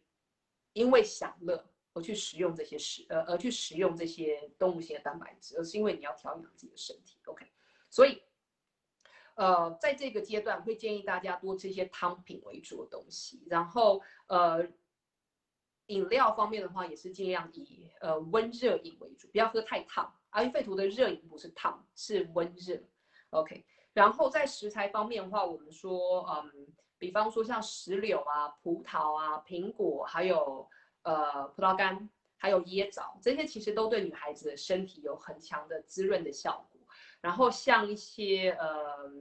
[0.74, 1.64] 因为享乐
[1.94, 7.18] 而去食用这些食，呃，而去食用这些动物性的蛋白质，而是因为你要调养自己的身体。
[7.26, 7.46] OK，
[7.90, 8.22] 所以，
[9.36, 14.66] 呃，在这个阶段会建议大家多吃一些汤品为主的东西，然后，呃，
[15.88, 20.14] 饮料方面的话也是尽量以呃温热饮为主，不要喝太烫。
[20.30, 22.82] 阿育吠陀的热饮不是烫，是温热。
[23.32, 26.68] OK，然后在食材方面的话，我们说，嗯，
[27.02, 30.70] 比方说像石榴啊、葡萄啊、苹果，还有
[31.02, 36.80] 呃葡萄干，还有椰枣，这些其实都对女孩子的身体有很强的滋润的效果。
[37.20, 39.12] 然后像一些呃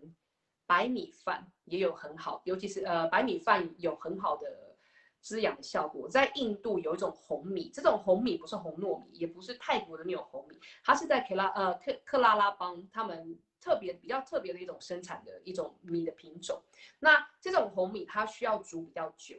[0.66, 4.76] 白米饭也有很好，尤其是呃白米饭有很好的
[5.22, 6.06] 滋养的效果。
[6.06, 13.40] 在印度有一种红米，这种红米不是红糯米，也不是泰国的那种红米，它是在克拉呃克克拉拉邦他们。
[13.60, 16.62] 特别比较特别的一种生产的一种米的品种，
[16.98, 19.36] 那这种红米它需要煮比较久，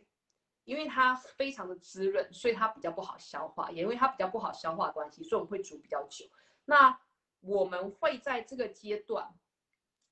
[0.64, 6.28] 因为它非常的滋润，所以它比较不好消化，也因为它比较不好消化关系，所以我们会煮比较久。
[6.66, 7.00] 那
[7.40, 9.34] 我们会在这个阶段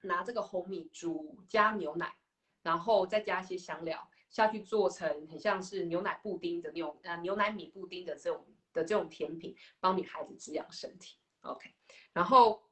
[0.01, 2.15] 拿这个红米煮加牛奶，
[2.63, 8.43] 然后再加一些香料下去做成很像是牛奶布丁的那种呃牛奶米布丁的这种
[8.73, 11.19] 的这种甜品，帮女孩子滋养身体。
[11.41, 11.71] OK，
[12.11, 12.63] 然后。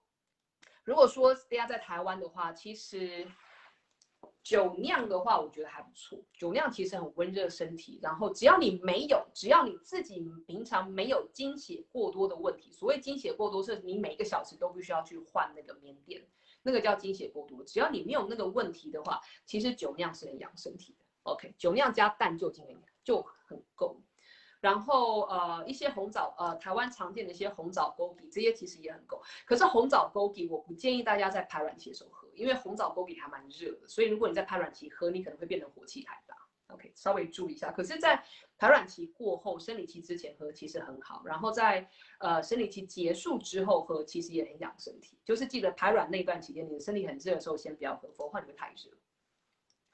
[0.88, 3.27] 如果说大家在台湾的话，其实
[4.41, 6.17] 酒酿的话，我觉得还不错。
[6.31, 16.25] 酒酿其实很温热身体，然后只要你没有，只要你自己平常没有经血过多的问题，所谓经血过多是你每个小时都必须要去换那个棉垫，
[16.61, 17.61] 那个叫经血过多。
[17.65, 21.05] 只要你没有那个问题的话，其实酒酿是很养身体的。
[21.23, 22.65] OK，酒酿加蛋就已经
[23.03, 23.99] 就很够。
[24.60, 36.36] 然后呃一些红枣呃台湾常见的一些红枣枸杞这些其实也很够，可是红枣枸杞我不建议大家在排卵期的时候喝，因为红枣枸杞还蛮热的，所以如果你在排卵期喝，你可能会变得火气太大。
[36.70, 37.72] OK，稍微注意一下。
[37.72, 38.22] 可是，在
[38.58, 41.89] 排卵期过后、生理期之前喝其实很好，然后在
[42.20, 45.18] 呃生理期结束之后喝其实也很养身体。
[45.24, 48.91] 就是记得排卵那段期间，你的身体很热的时候先不要喝，否则你会太热。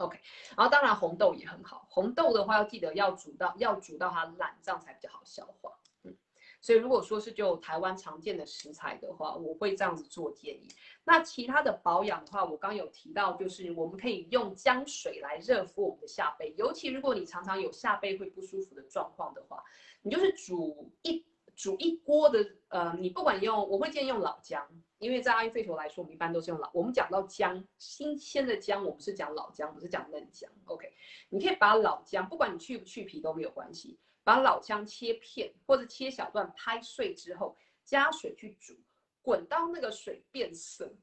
[0.03, 0.19] OK，
[0.57, 5.71] 然后当然红豆也很好，红豆的话要记得要煮到要煮到它烂，这样才比较好消化。
[6.03, 6.15] 嗯，
[6.61, 10.67] 所以如果说是就台湾常见的食材的话，我会这样子做建议。
[11.05, 19.63] 那其他的保养的话，我刚有提到，就是我们可以用姜水来热敷我们的下背，尤其如果你常常有下背会不舒服的状况的话，
[20.01, 21.25] 你就是煮一
[21.55, 24.67] 煮一锅的，呃，你不管用，我会建议用老姜。
[24.97, 26.71] 因为在阿育吠陀来说，我们一般都是用老。
[26.73, 30.49] 我们讲到姜，新鲜的姜，我们是讲老姜，不是讲嫩姜。
[30.65, 30.93] OK，
[31.27, 38.75] 你可以把老姜，不管你去不去皮都没有关系，把老姜切片或者切小段拍碎之后，加水去煮，
[39.21, 40.95] 滚到那个水变色。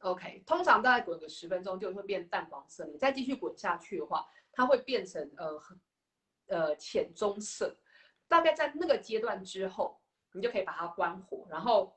[0.00, 2.86] OK，通常大概滚个十分钟就会变淡黄色。
[2.86, 5.62] 你再继续滚下去的话，它会变成呃
[6.46, 7.76] 呃浅棕色。
[8.28, 10.00] 大概在那个阶段之后，
[10.32, 11.96] 你就可以把它关火，然后。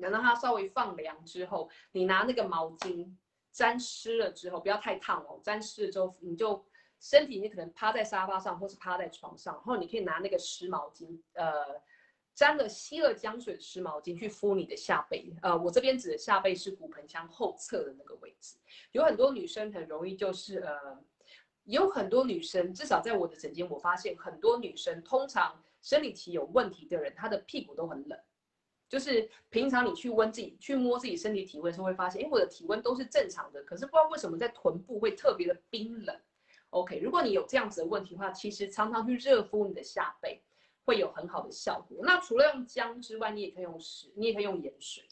[0.00, 3.12] 等到它稍微放凉之后，你拿那个毛巾
[3.50, 5.40] 沾湿了之后，不要太烫哦。
[5.42, 6.64] 沾湿了之后，你就
[7.00, 11.82] 身体你可能趴在沙发上或是趴在床上，然后你可以拿那个湿毛巾，呃，
[12.32, 15.34] 沾了吸了姜水的湿毛巾去敷你的下背。
[15.42, 18.56] 呃，我这边指的下背是骨盆腔后侧的那个位置。
[18.92, 20.96] 有很多女生很容易就是呃，
[21.68, 28.18] 有很多女生，至少在我的诊间，我发现很多女生通常生理期有问题的人，她的屁股都很冷。
[28.88, 36.18] 就是平常你去温自己、去摸自己身体体温时候，会发现，哎，我的体温都是正常的，可是不知道为什么在臀部会特别的冰冷。
[36.70, 40.42] OK，如果你有这样子的问题的话，其实常常去热敷你的下背，
[40.86, 41.98] 会有很好的效果。
[42.02, 45.04] 那除了用姜之外，你也可以用食，你也可以用盐水。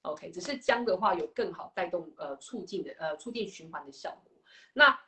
[0.00, 4.32] OK，只是姜的话有更好带动呃促进的呃促进循环的效果。
[4.74, 4.98] 那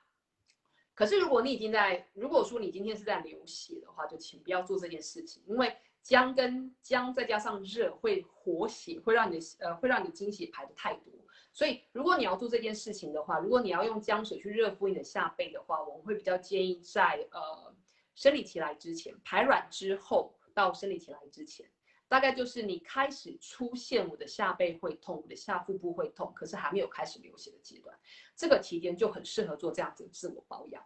[0.95, 5.77] 可是如果你已经在，如果说你今天是在流血的话，就请不要做这件事情，因为。
[6.05, 11.11] 姜跟姜再加上热会活血，会让你的呃会让你经血排的太多。
[11.51, 17.75] 所以如果你要做这件事情的话，如果你要用姜水去热敷你的下背的话，我们会比较建议在呃
[18.15, 21.65] 生理期来之前，排卵之后到生理期来之前，
[22.09, 27.99] 大概就是你开始出现我的下背会痛，我的下腹部会痛，可是还没有开始流血的阶段，
[28.37, 30.85] 这个期间就很适合做这样子的自我保养。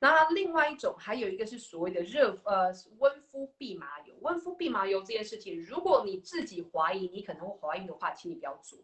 [0.00, 4.14] 那另外一种，还有一个是所谓的热呃温敷蓖麻油。
[4.20, 8.78] 温敷蓖麻油这件事情，如果你自己怀疑你可能会怀孕的话，请你不要做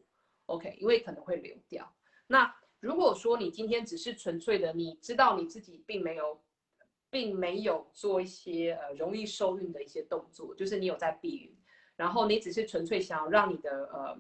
[0.47, 1.95] ，OK，因为可能会流掉。
[2.27, 6.43] 那如果说你今天只是纯粹的，你知道你自己并没有，
[7.11, 11.54] 并没有做一些呃容易受孕的一些动作，就是你有在避孕，
[11.97, 14.19] 然后你只是纯粹想要让你的呃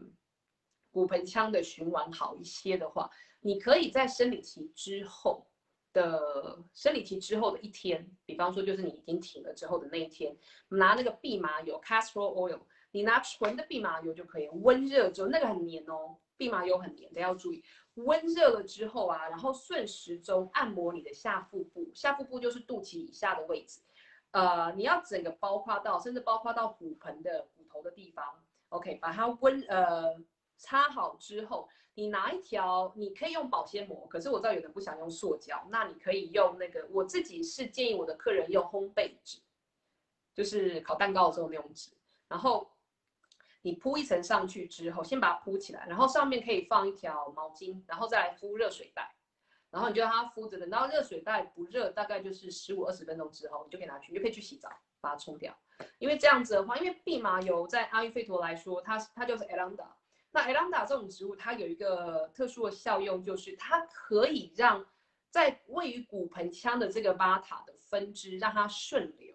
[0.91, 3.11] 骨盆腔的循环好一些的话，
[3.41, 5.47] 你可以在生理期之后。
[5.95, 10.37] 的生理期之后的一天，比方说就是你已经停了之后的那一天，
[10.71, 12.59] 拿那个蓖麻油 （castor oil），
[12.91, 14.49] 你拿纯的蓖麻油就可以。
[14.49, 17.63] 温热之后，那个很黏哦，蓖麻油很黏的，要注意。
[17.95, 23.79] 温热了之后啊，然后顺时钟按摩你的下腹部，下腹部就是肚脐以下的位置，
[24.33, 28.25] 呃，你要整个包括到，甚至包括到骨盆的头的地方
[28.69, 30.15] ，OK，把它温呃。
[30.57, 39.41] 擦好之后，你拿一条，你可以用保鲜膜，可是我知道有人不想用塑胶，那你可以用那个，我自己是建议我的客人用烘焙纸，
[40.33, 41.91] 就是烤蛋糕的时候那种纸，
[42.29, 42.71] 然后
[43.63, 49.17] 你铺一层上去之后，先把它铺起来，然后上面可以放一条毛巾，然后再来敷热水袋，
[49.71, 54.71] 然后你就让它敷着，等到热水袋不热，大概就是十五二十分钟之后，你就可以拿去，你就可以去洗澡，
[55.01, 55.53] 把它冲掉。
[55.99, 59.87] 因为这样子的话，因为蓖麻油在阿育吠陀来说，它它就是 elanda。
[60.31, 64.85] 那 elanda 这种植物，它有一个特殊的效用，就是它可以让
[65.31, 69.35] 在位于骨盆腔的这个巴塔的分支让它顺流。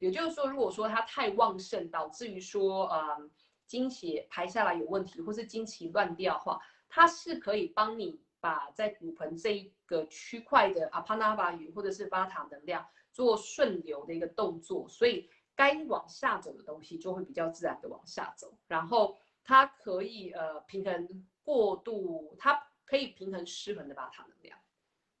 [0.00, 3.30] 也就是说，如果说它太旺盛，导致于说呃
[3.66, 15.30] 经血排下来有问题，或是经期乱掉的话，它是可以帮你把在骨盆这一个区块的阿帕纳巴语或者是巴塔能量做顺流的一个动作，所以。
[15.56, 24.58] 该往下走的东西就会比较自然的往下走，然后它可以呃平衡过度，它可以平衡失衡的巴塔能量。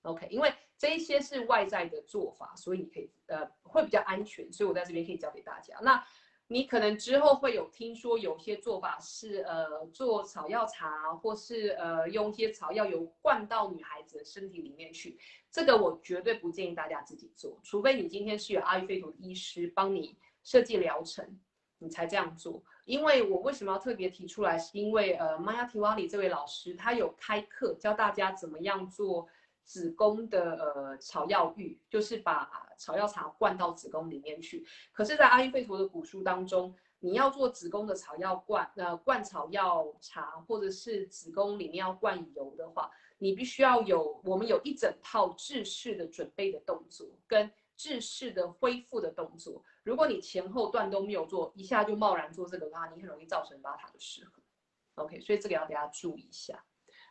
[0.02, 5.78] OK，因为这一些是外在的做法，所以你可以呃会比较安全，所以我在这边可以教给大家。
[5.80, 6.04] 那
[6.48, 15.18] 你可能之后会有听说有些做法是呃做草药茶，或是呃用一些草药油灌到女孩子的身体里面去，
[15.50, 20.18] 这个我绝对不建议大家自己做，除非你今天是有阿育吠陀医师帮你。
[20.44, 21.40] 设计疗程，
[21.78, 22.62] 你才这样做。
[22.84, 24.56] 因为我为什么要特别提出来？
[24.58, 29.26] 是因为呃，玛雅提瓦里这位老师他有开课教大家怎么样做
[29.64, 34.66] 子宫的呃草药浴，就是把草药茶灌到子宫里面去。
[34.92, 49.62] 可是，在阿育吠陀的古书当中，你要做子宫的草药灌呃灌草药茶，或者是子宫里面要灌油的话，你必须要有我们有一整套制式的准备的动作跟制式的恢复的动作。
[49.82, 54.42] 如果你前后段都没有做，一下就贸然做这个的话，你很容易造成巴塔的失衡。
[54.94, 56.64] OK，所以这个要大家注意一下。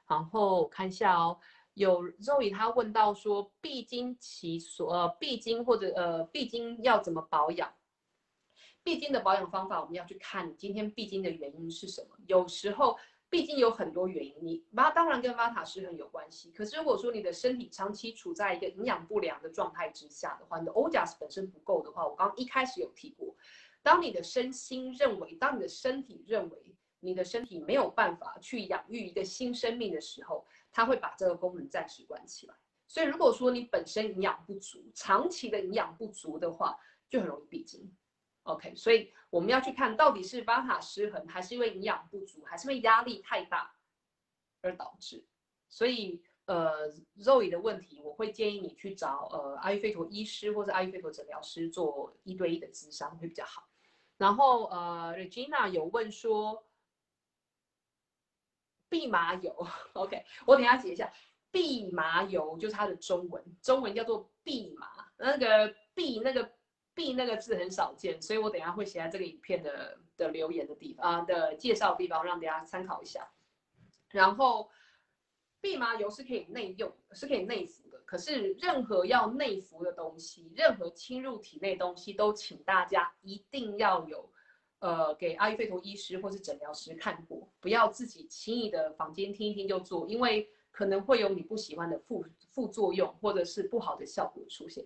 [0.08, 1.40] 然后看一下哦，
[1.74, 7.74] 有 Zoe 他问到说，闭经期所呃闭经或者呃闭经要怎么保养？
[8.84, 12.16] 闭经的保养方法，我们要去看今天闭经的原因是什么。
[12.28, 12.98] 有时候。
[13.34, 16.52] 毕竟有很多原因，你妈当然跟玛塔失衡有关系。
[16.52, 23.36] 可是如果说你的身体长期处在一个营养不良的状态之下的话，你的欧加斯本身不够的话，我刚刚一开始有提过，
[23.82, 32.54] 当你的身心认为，当你的身体认为你的身体没有办法去养育一个新生命的时候，它会把这个功能暂时关起来。
[32.88, 36.78] 所以如果说你本身营养不足，长期的营养不足的话，
[37.10, 37.92] 就很容易闭经。
[38.44, 43.74] OK，所以我们要去看到底是巴塔失衡，还是因为营养不足，还是因为压力太大
[44.62, 45.26] 而导致。
[45.70, 53.70] 所以，呃，Zoe 的问题，我会建议你去找呃阿育吠陀医师或者阿育吠陀诊疗师做一对一的咨商会比较好。
[54.18, 56.68] 然后，呃，Regina 有问说，
[58.90, 59.56] 蓖麻油
[59.94, 61.14] ，OK，我等下解一下，
[61.54, 66.52] 蓖麻油就是它的中文，中文叫做蓖麻，那个蓖那个。
[66.96, 73.28] B 那个字很少见，所以我等下会写在这个影片的的留言的地方啊的介绍地方，让大家参考一下。
[74.10, 74.70] 然后，
[75.62, 78.00] 蓖麻油是可以内用，是可以内服的。
[78.06, 84.32] 可是，任何要内服的东西，任何侵入体内东西，都请大家一定要有，
[84.78, 94.86] 呃，给阿育吠陀医师或是诊疗师看过，不要自己轻易的坊间听一听就做，因为可能会有你不喜欢的副副作用，或者是不好的效果出现。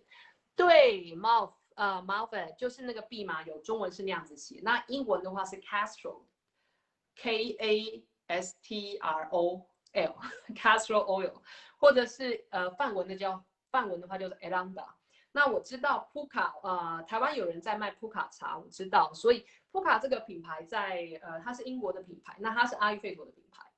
[0.56, 1.58] 对，猫。
[1.78, 4.60] 呃 m a l v e 就是那个蓖麻油，中文是那样子写。
[4.64, 11.42] 那英文的话是 castor，K A S T R O L，castor oil，
[11.78, 14.88] 或者是呃梵文的叫梵文的话就是 elanda。
[15.32, 23.72] 那我知道 Puka，呃，台湾有人在卖 Puka 茶，我知道，所以 Puka 这个品牌在呃它是英国的品牌，那它是阿育吠陀的品牌，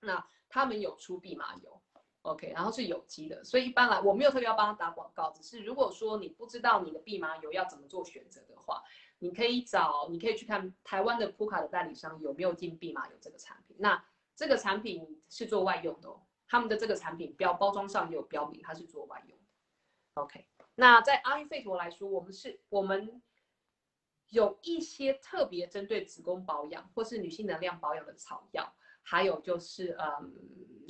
[0.00, 1.80] 那他们有出蓖麻油。
[2.24, 8.82] OK，然后是有机的，所以一般来我没有特别要帮他打广告，只是如果说你不知道你的蓖麻油要怎么做选择的话，
[9.18, 13.76] 你可以找，你可以去看台湾的普卡的代理商有没有进蓖麻油这个产品。
[13.78, 14.02] 那
[14.34, 20.22] 这个产品是做外用的，哦，他们的这个产品标包装上有标明它是做外用的。
[20.22, 20.46] OK，
[20.76, 23.20] 那在阿育吠陀来说，我们是我们
[24.30, 28.74] 有一些特别针对子宫保养或是女性能量保养的草药。
[29.04, 30.34] 还有就是，嗯，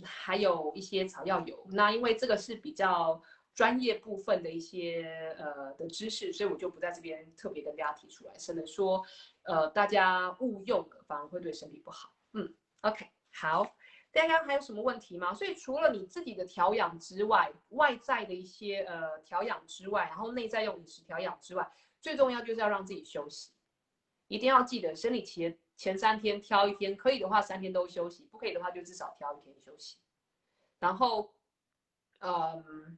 [0.05, 1.67] 还有一些草药油。
[1.73, 3.21] 那因为这个是比较
[3.55, 9.05] 专业部分的一些呃的知识，所以我就不在这边特别跟大家提出来，省得说，
[9.43, 12.15] 呃，大家误用，反而会对身体不好。
[12.33, 13.77] 嗯，OK，好，
[14.13, 15.35] 大家还有什么问题吗？
[15.35, 21.69] 所以除了你自己的调养之外，外在的一些呃调养之外，然后内在用饮食调养之外，
[22.01, 23.51] 最重要就是要让自己休息。
[24.29, 29.97] 一定要记得生理期前三天挑一天，可以的话三天都休息，不可以的话就至少挑一天休息。
[30.79, 31.35] 然后，
[32.21, 32.97] 嗯，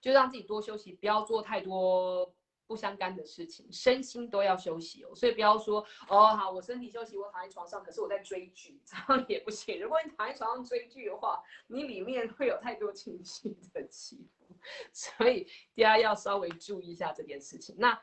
[0.00, 2.34] 就让自己多休息，不要做太多
[2.66, 5.14] 不相干的事情，身心都要休息哦。
[5.14, 9.80] 所以不要说哦，好，我身体休息，我躺在床上，可是我在追剧， 这样也不行。
[9.80, 14.56] 如果你躺在床上追剧的话，你里面会有太多情绪的起伏，
[14.92, 15.44] 所以
[15.74, 17.74] 大家要稍微注意一下这件事情。
[17.78, 17.98] 那。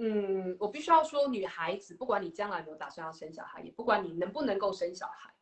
[0.00, 5.34] 嗯，我必须要说，女孩子，不管你将来有打算要生小孩，也不管你能不能够生小孩，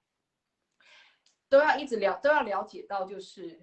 [1.50, 3.60] 都要一直了，都要了解到，就是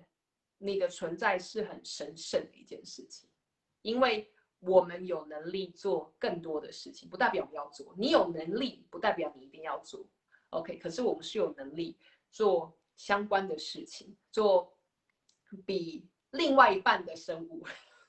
[0.60, 3.28] 你的存在是很神圣的一件事情，
[3.82, 7.96] 因为我们有能力做更多的事情，不代表不要做。
[7.98, 10.08] 你有能力，不代表你一定要做。
[10.52, 11.98] OK，可是我们是有能力
[12.30, 14.78] 做相关的事情，做
[15.66, 17.66] 比另外一半的生物。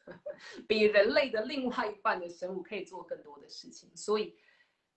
[0.69, 4.37] 比人类的另外一半的生物可以做更多的事情，所以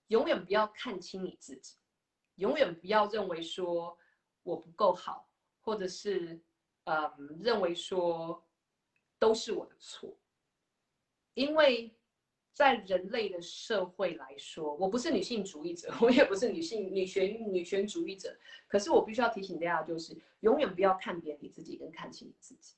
[0.08, 1.76] 永远不要看清你自己，
[2.36, 3.98] 永远不要认为说
[4.44, 5.30] 我不够好，
[5.62, 6.42] 或者是
[6.84, 8.46] 嗯认为说
[9.18, 10.18] 都是我的错，
[11.34, 11.96] 因为
[12.52, 18.38] 在人类的社会来说，我不是女性主义者， 我也不是女性女权女权主义者，
[18.68, 22.76] 可是我必须要提醒大家，就是永远不要看扁你自己，跟看清你自己，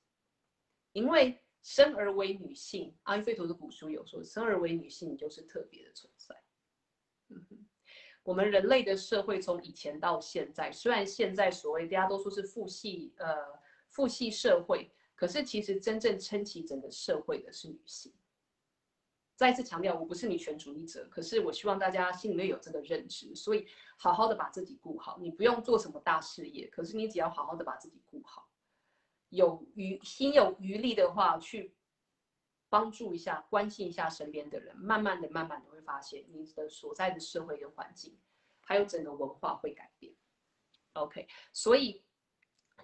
[0.91, 1.41] 因为。
[1.62, 6.36] 生而为女性，阿育吠陀的古书有说，生而为女性，就是特别的存在。
[7.30, 7.66] 嗯哼，
[8.24, 13.36] 我们人类的社会从以前到现在，虽然现在所谓大家都说是父系，呃，
[13.89, 18.14] 父系社会，可是其实真正撑起整个社会的是女性。
[19.36, 25.18] 再次强调，我不是女权主义者，可是我希望大家心里面有这个认知，所以好好的把自己顾好。
[25.22, 28.49] 你不用做什么大事业，可是你只要好好的把自己顾好。
[29.30, 31.75] 有余心有余力的话，去
[32.69, 38.17] 帮助一下、关心一下身边的人，慢慢的、慢慢的会发现你的所在的社会跟环境，
[38.61, 40.13] 还有整个文化会改变。
[40.93, 42.03] OK，所以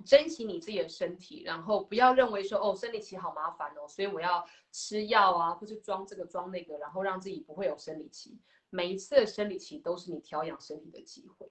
[0.05, 8.39] 珍惜你自己的身体，然后不要认为说哦，生理期好麻烦哦，所以我要吃药啊，或是装这个装那个，然后让自己不会有生理期。
[8.69, 11.49] 每一次的生理期都是你调养身体的机会，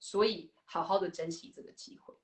[0.00, 2.14] 所以好好的珍惜这个机会。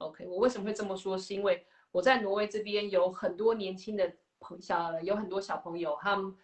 [0.00, 1.16] OK，我为什么会这么说？
[1.16, 6.34] 是因为我在挪威这边有很多年轻的朋小，有很多小朋友，他们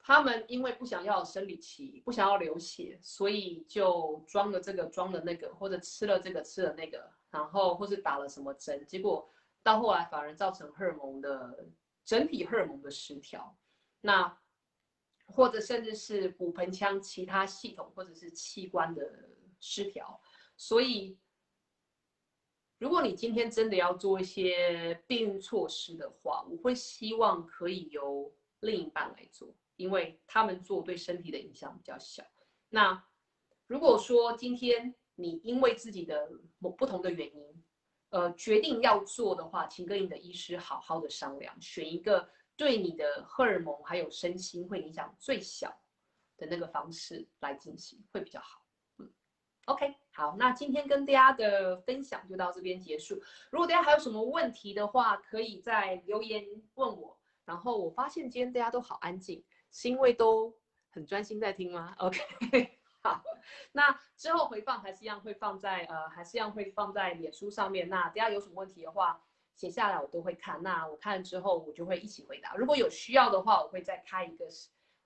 [0.00, 9.30] 他们因为不想要生理期，不想要流血，所以就装了这个，装了那个，或者吃了这个，吃了那个，然后或是打了什么针，结果
[9.62, 11.68] 到后来反而造成荷尔蒙的
[12.04, 13.56] 整体荷尔蒙的失调，
[14.00, 14.36] 那
[15.26, 19.28] 或者甚至是骨盆腔其他系统或者是器官的
[19.60, 20.20] 失调，
[20.56, 21.16] 所以。
[22.84, 28.30] 如果你今天真的要做一些避孕措施的话，我会希望可以由
[28.60, 32.22] 另一半来做，因为他们做对身体的影响比较小。
[32.68, 33.02] 那
[33.66, 37.64] 如果说今天你因为自己的某不同的原因，
[38.10, 45.74] 呃，决定要做的话，请跟你的医师好好的商量，选一个对你的荷尔蒙还有身心会影响最小
[46.36, 48.62] 的那个方式来进行，会比较好。
[48.98, 49.10] 嗯
[49.64, 49.94] ，OK。
[50.16, 53.20] 好，那今天跟大家的分享就到这边结束。
[53.50, 57.18] 如果大家还有什么问题的话，可以在留言问我。
[57.44, 60.56] 然后我发现今天大家都好安静，是因为都
[60.90, 62.20] 很专心在听吗？OK，
[63.02, 63.24] 好，
[63.72, 67.88] 那之后回放还是一样会放在呃，还是一样会放在脸书上面。
[67.88, 69.20] 那大家有什么问题的话，
[69.56, 70.62] 写下来我都会看。
[70.62, 72.54] 那我看了之后，我就会一起回答。
[72.54, 74.46] 如果有需要的话，我会再开一个。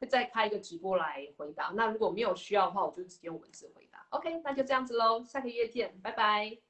[0.01, 1.73] 会再开一个直播来回答。
[1.75, 3.88] 那如果没有需要的话，我就直接用文字回。
[4.11, 6.68] OK，那就这样子喽，下个月见，拜拜。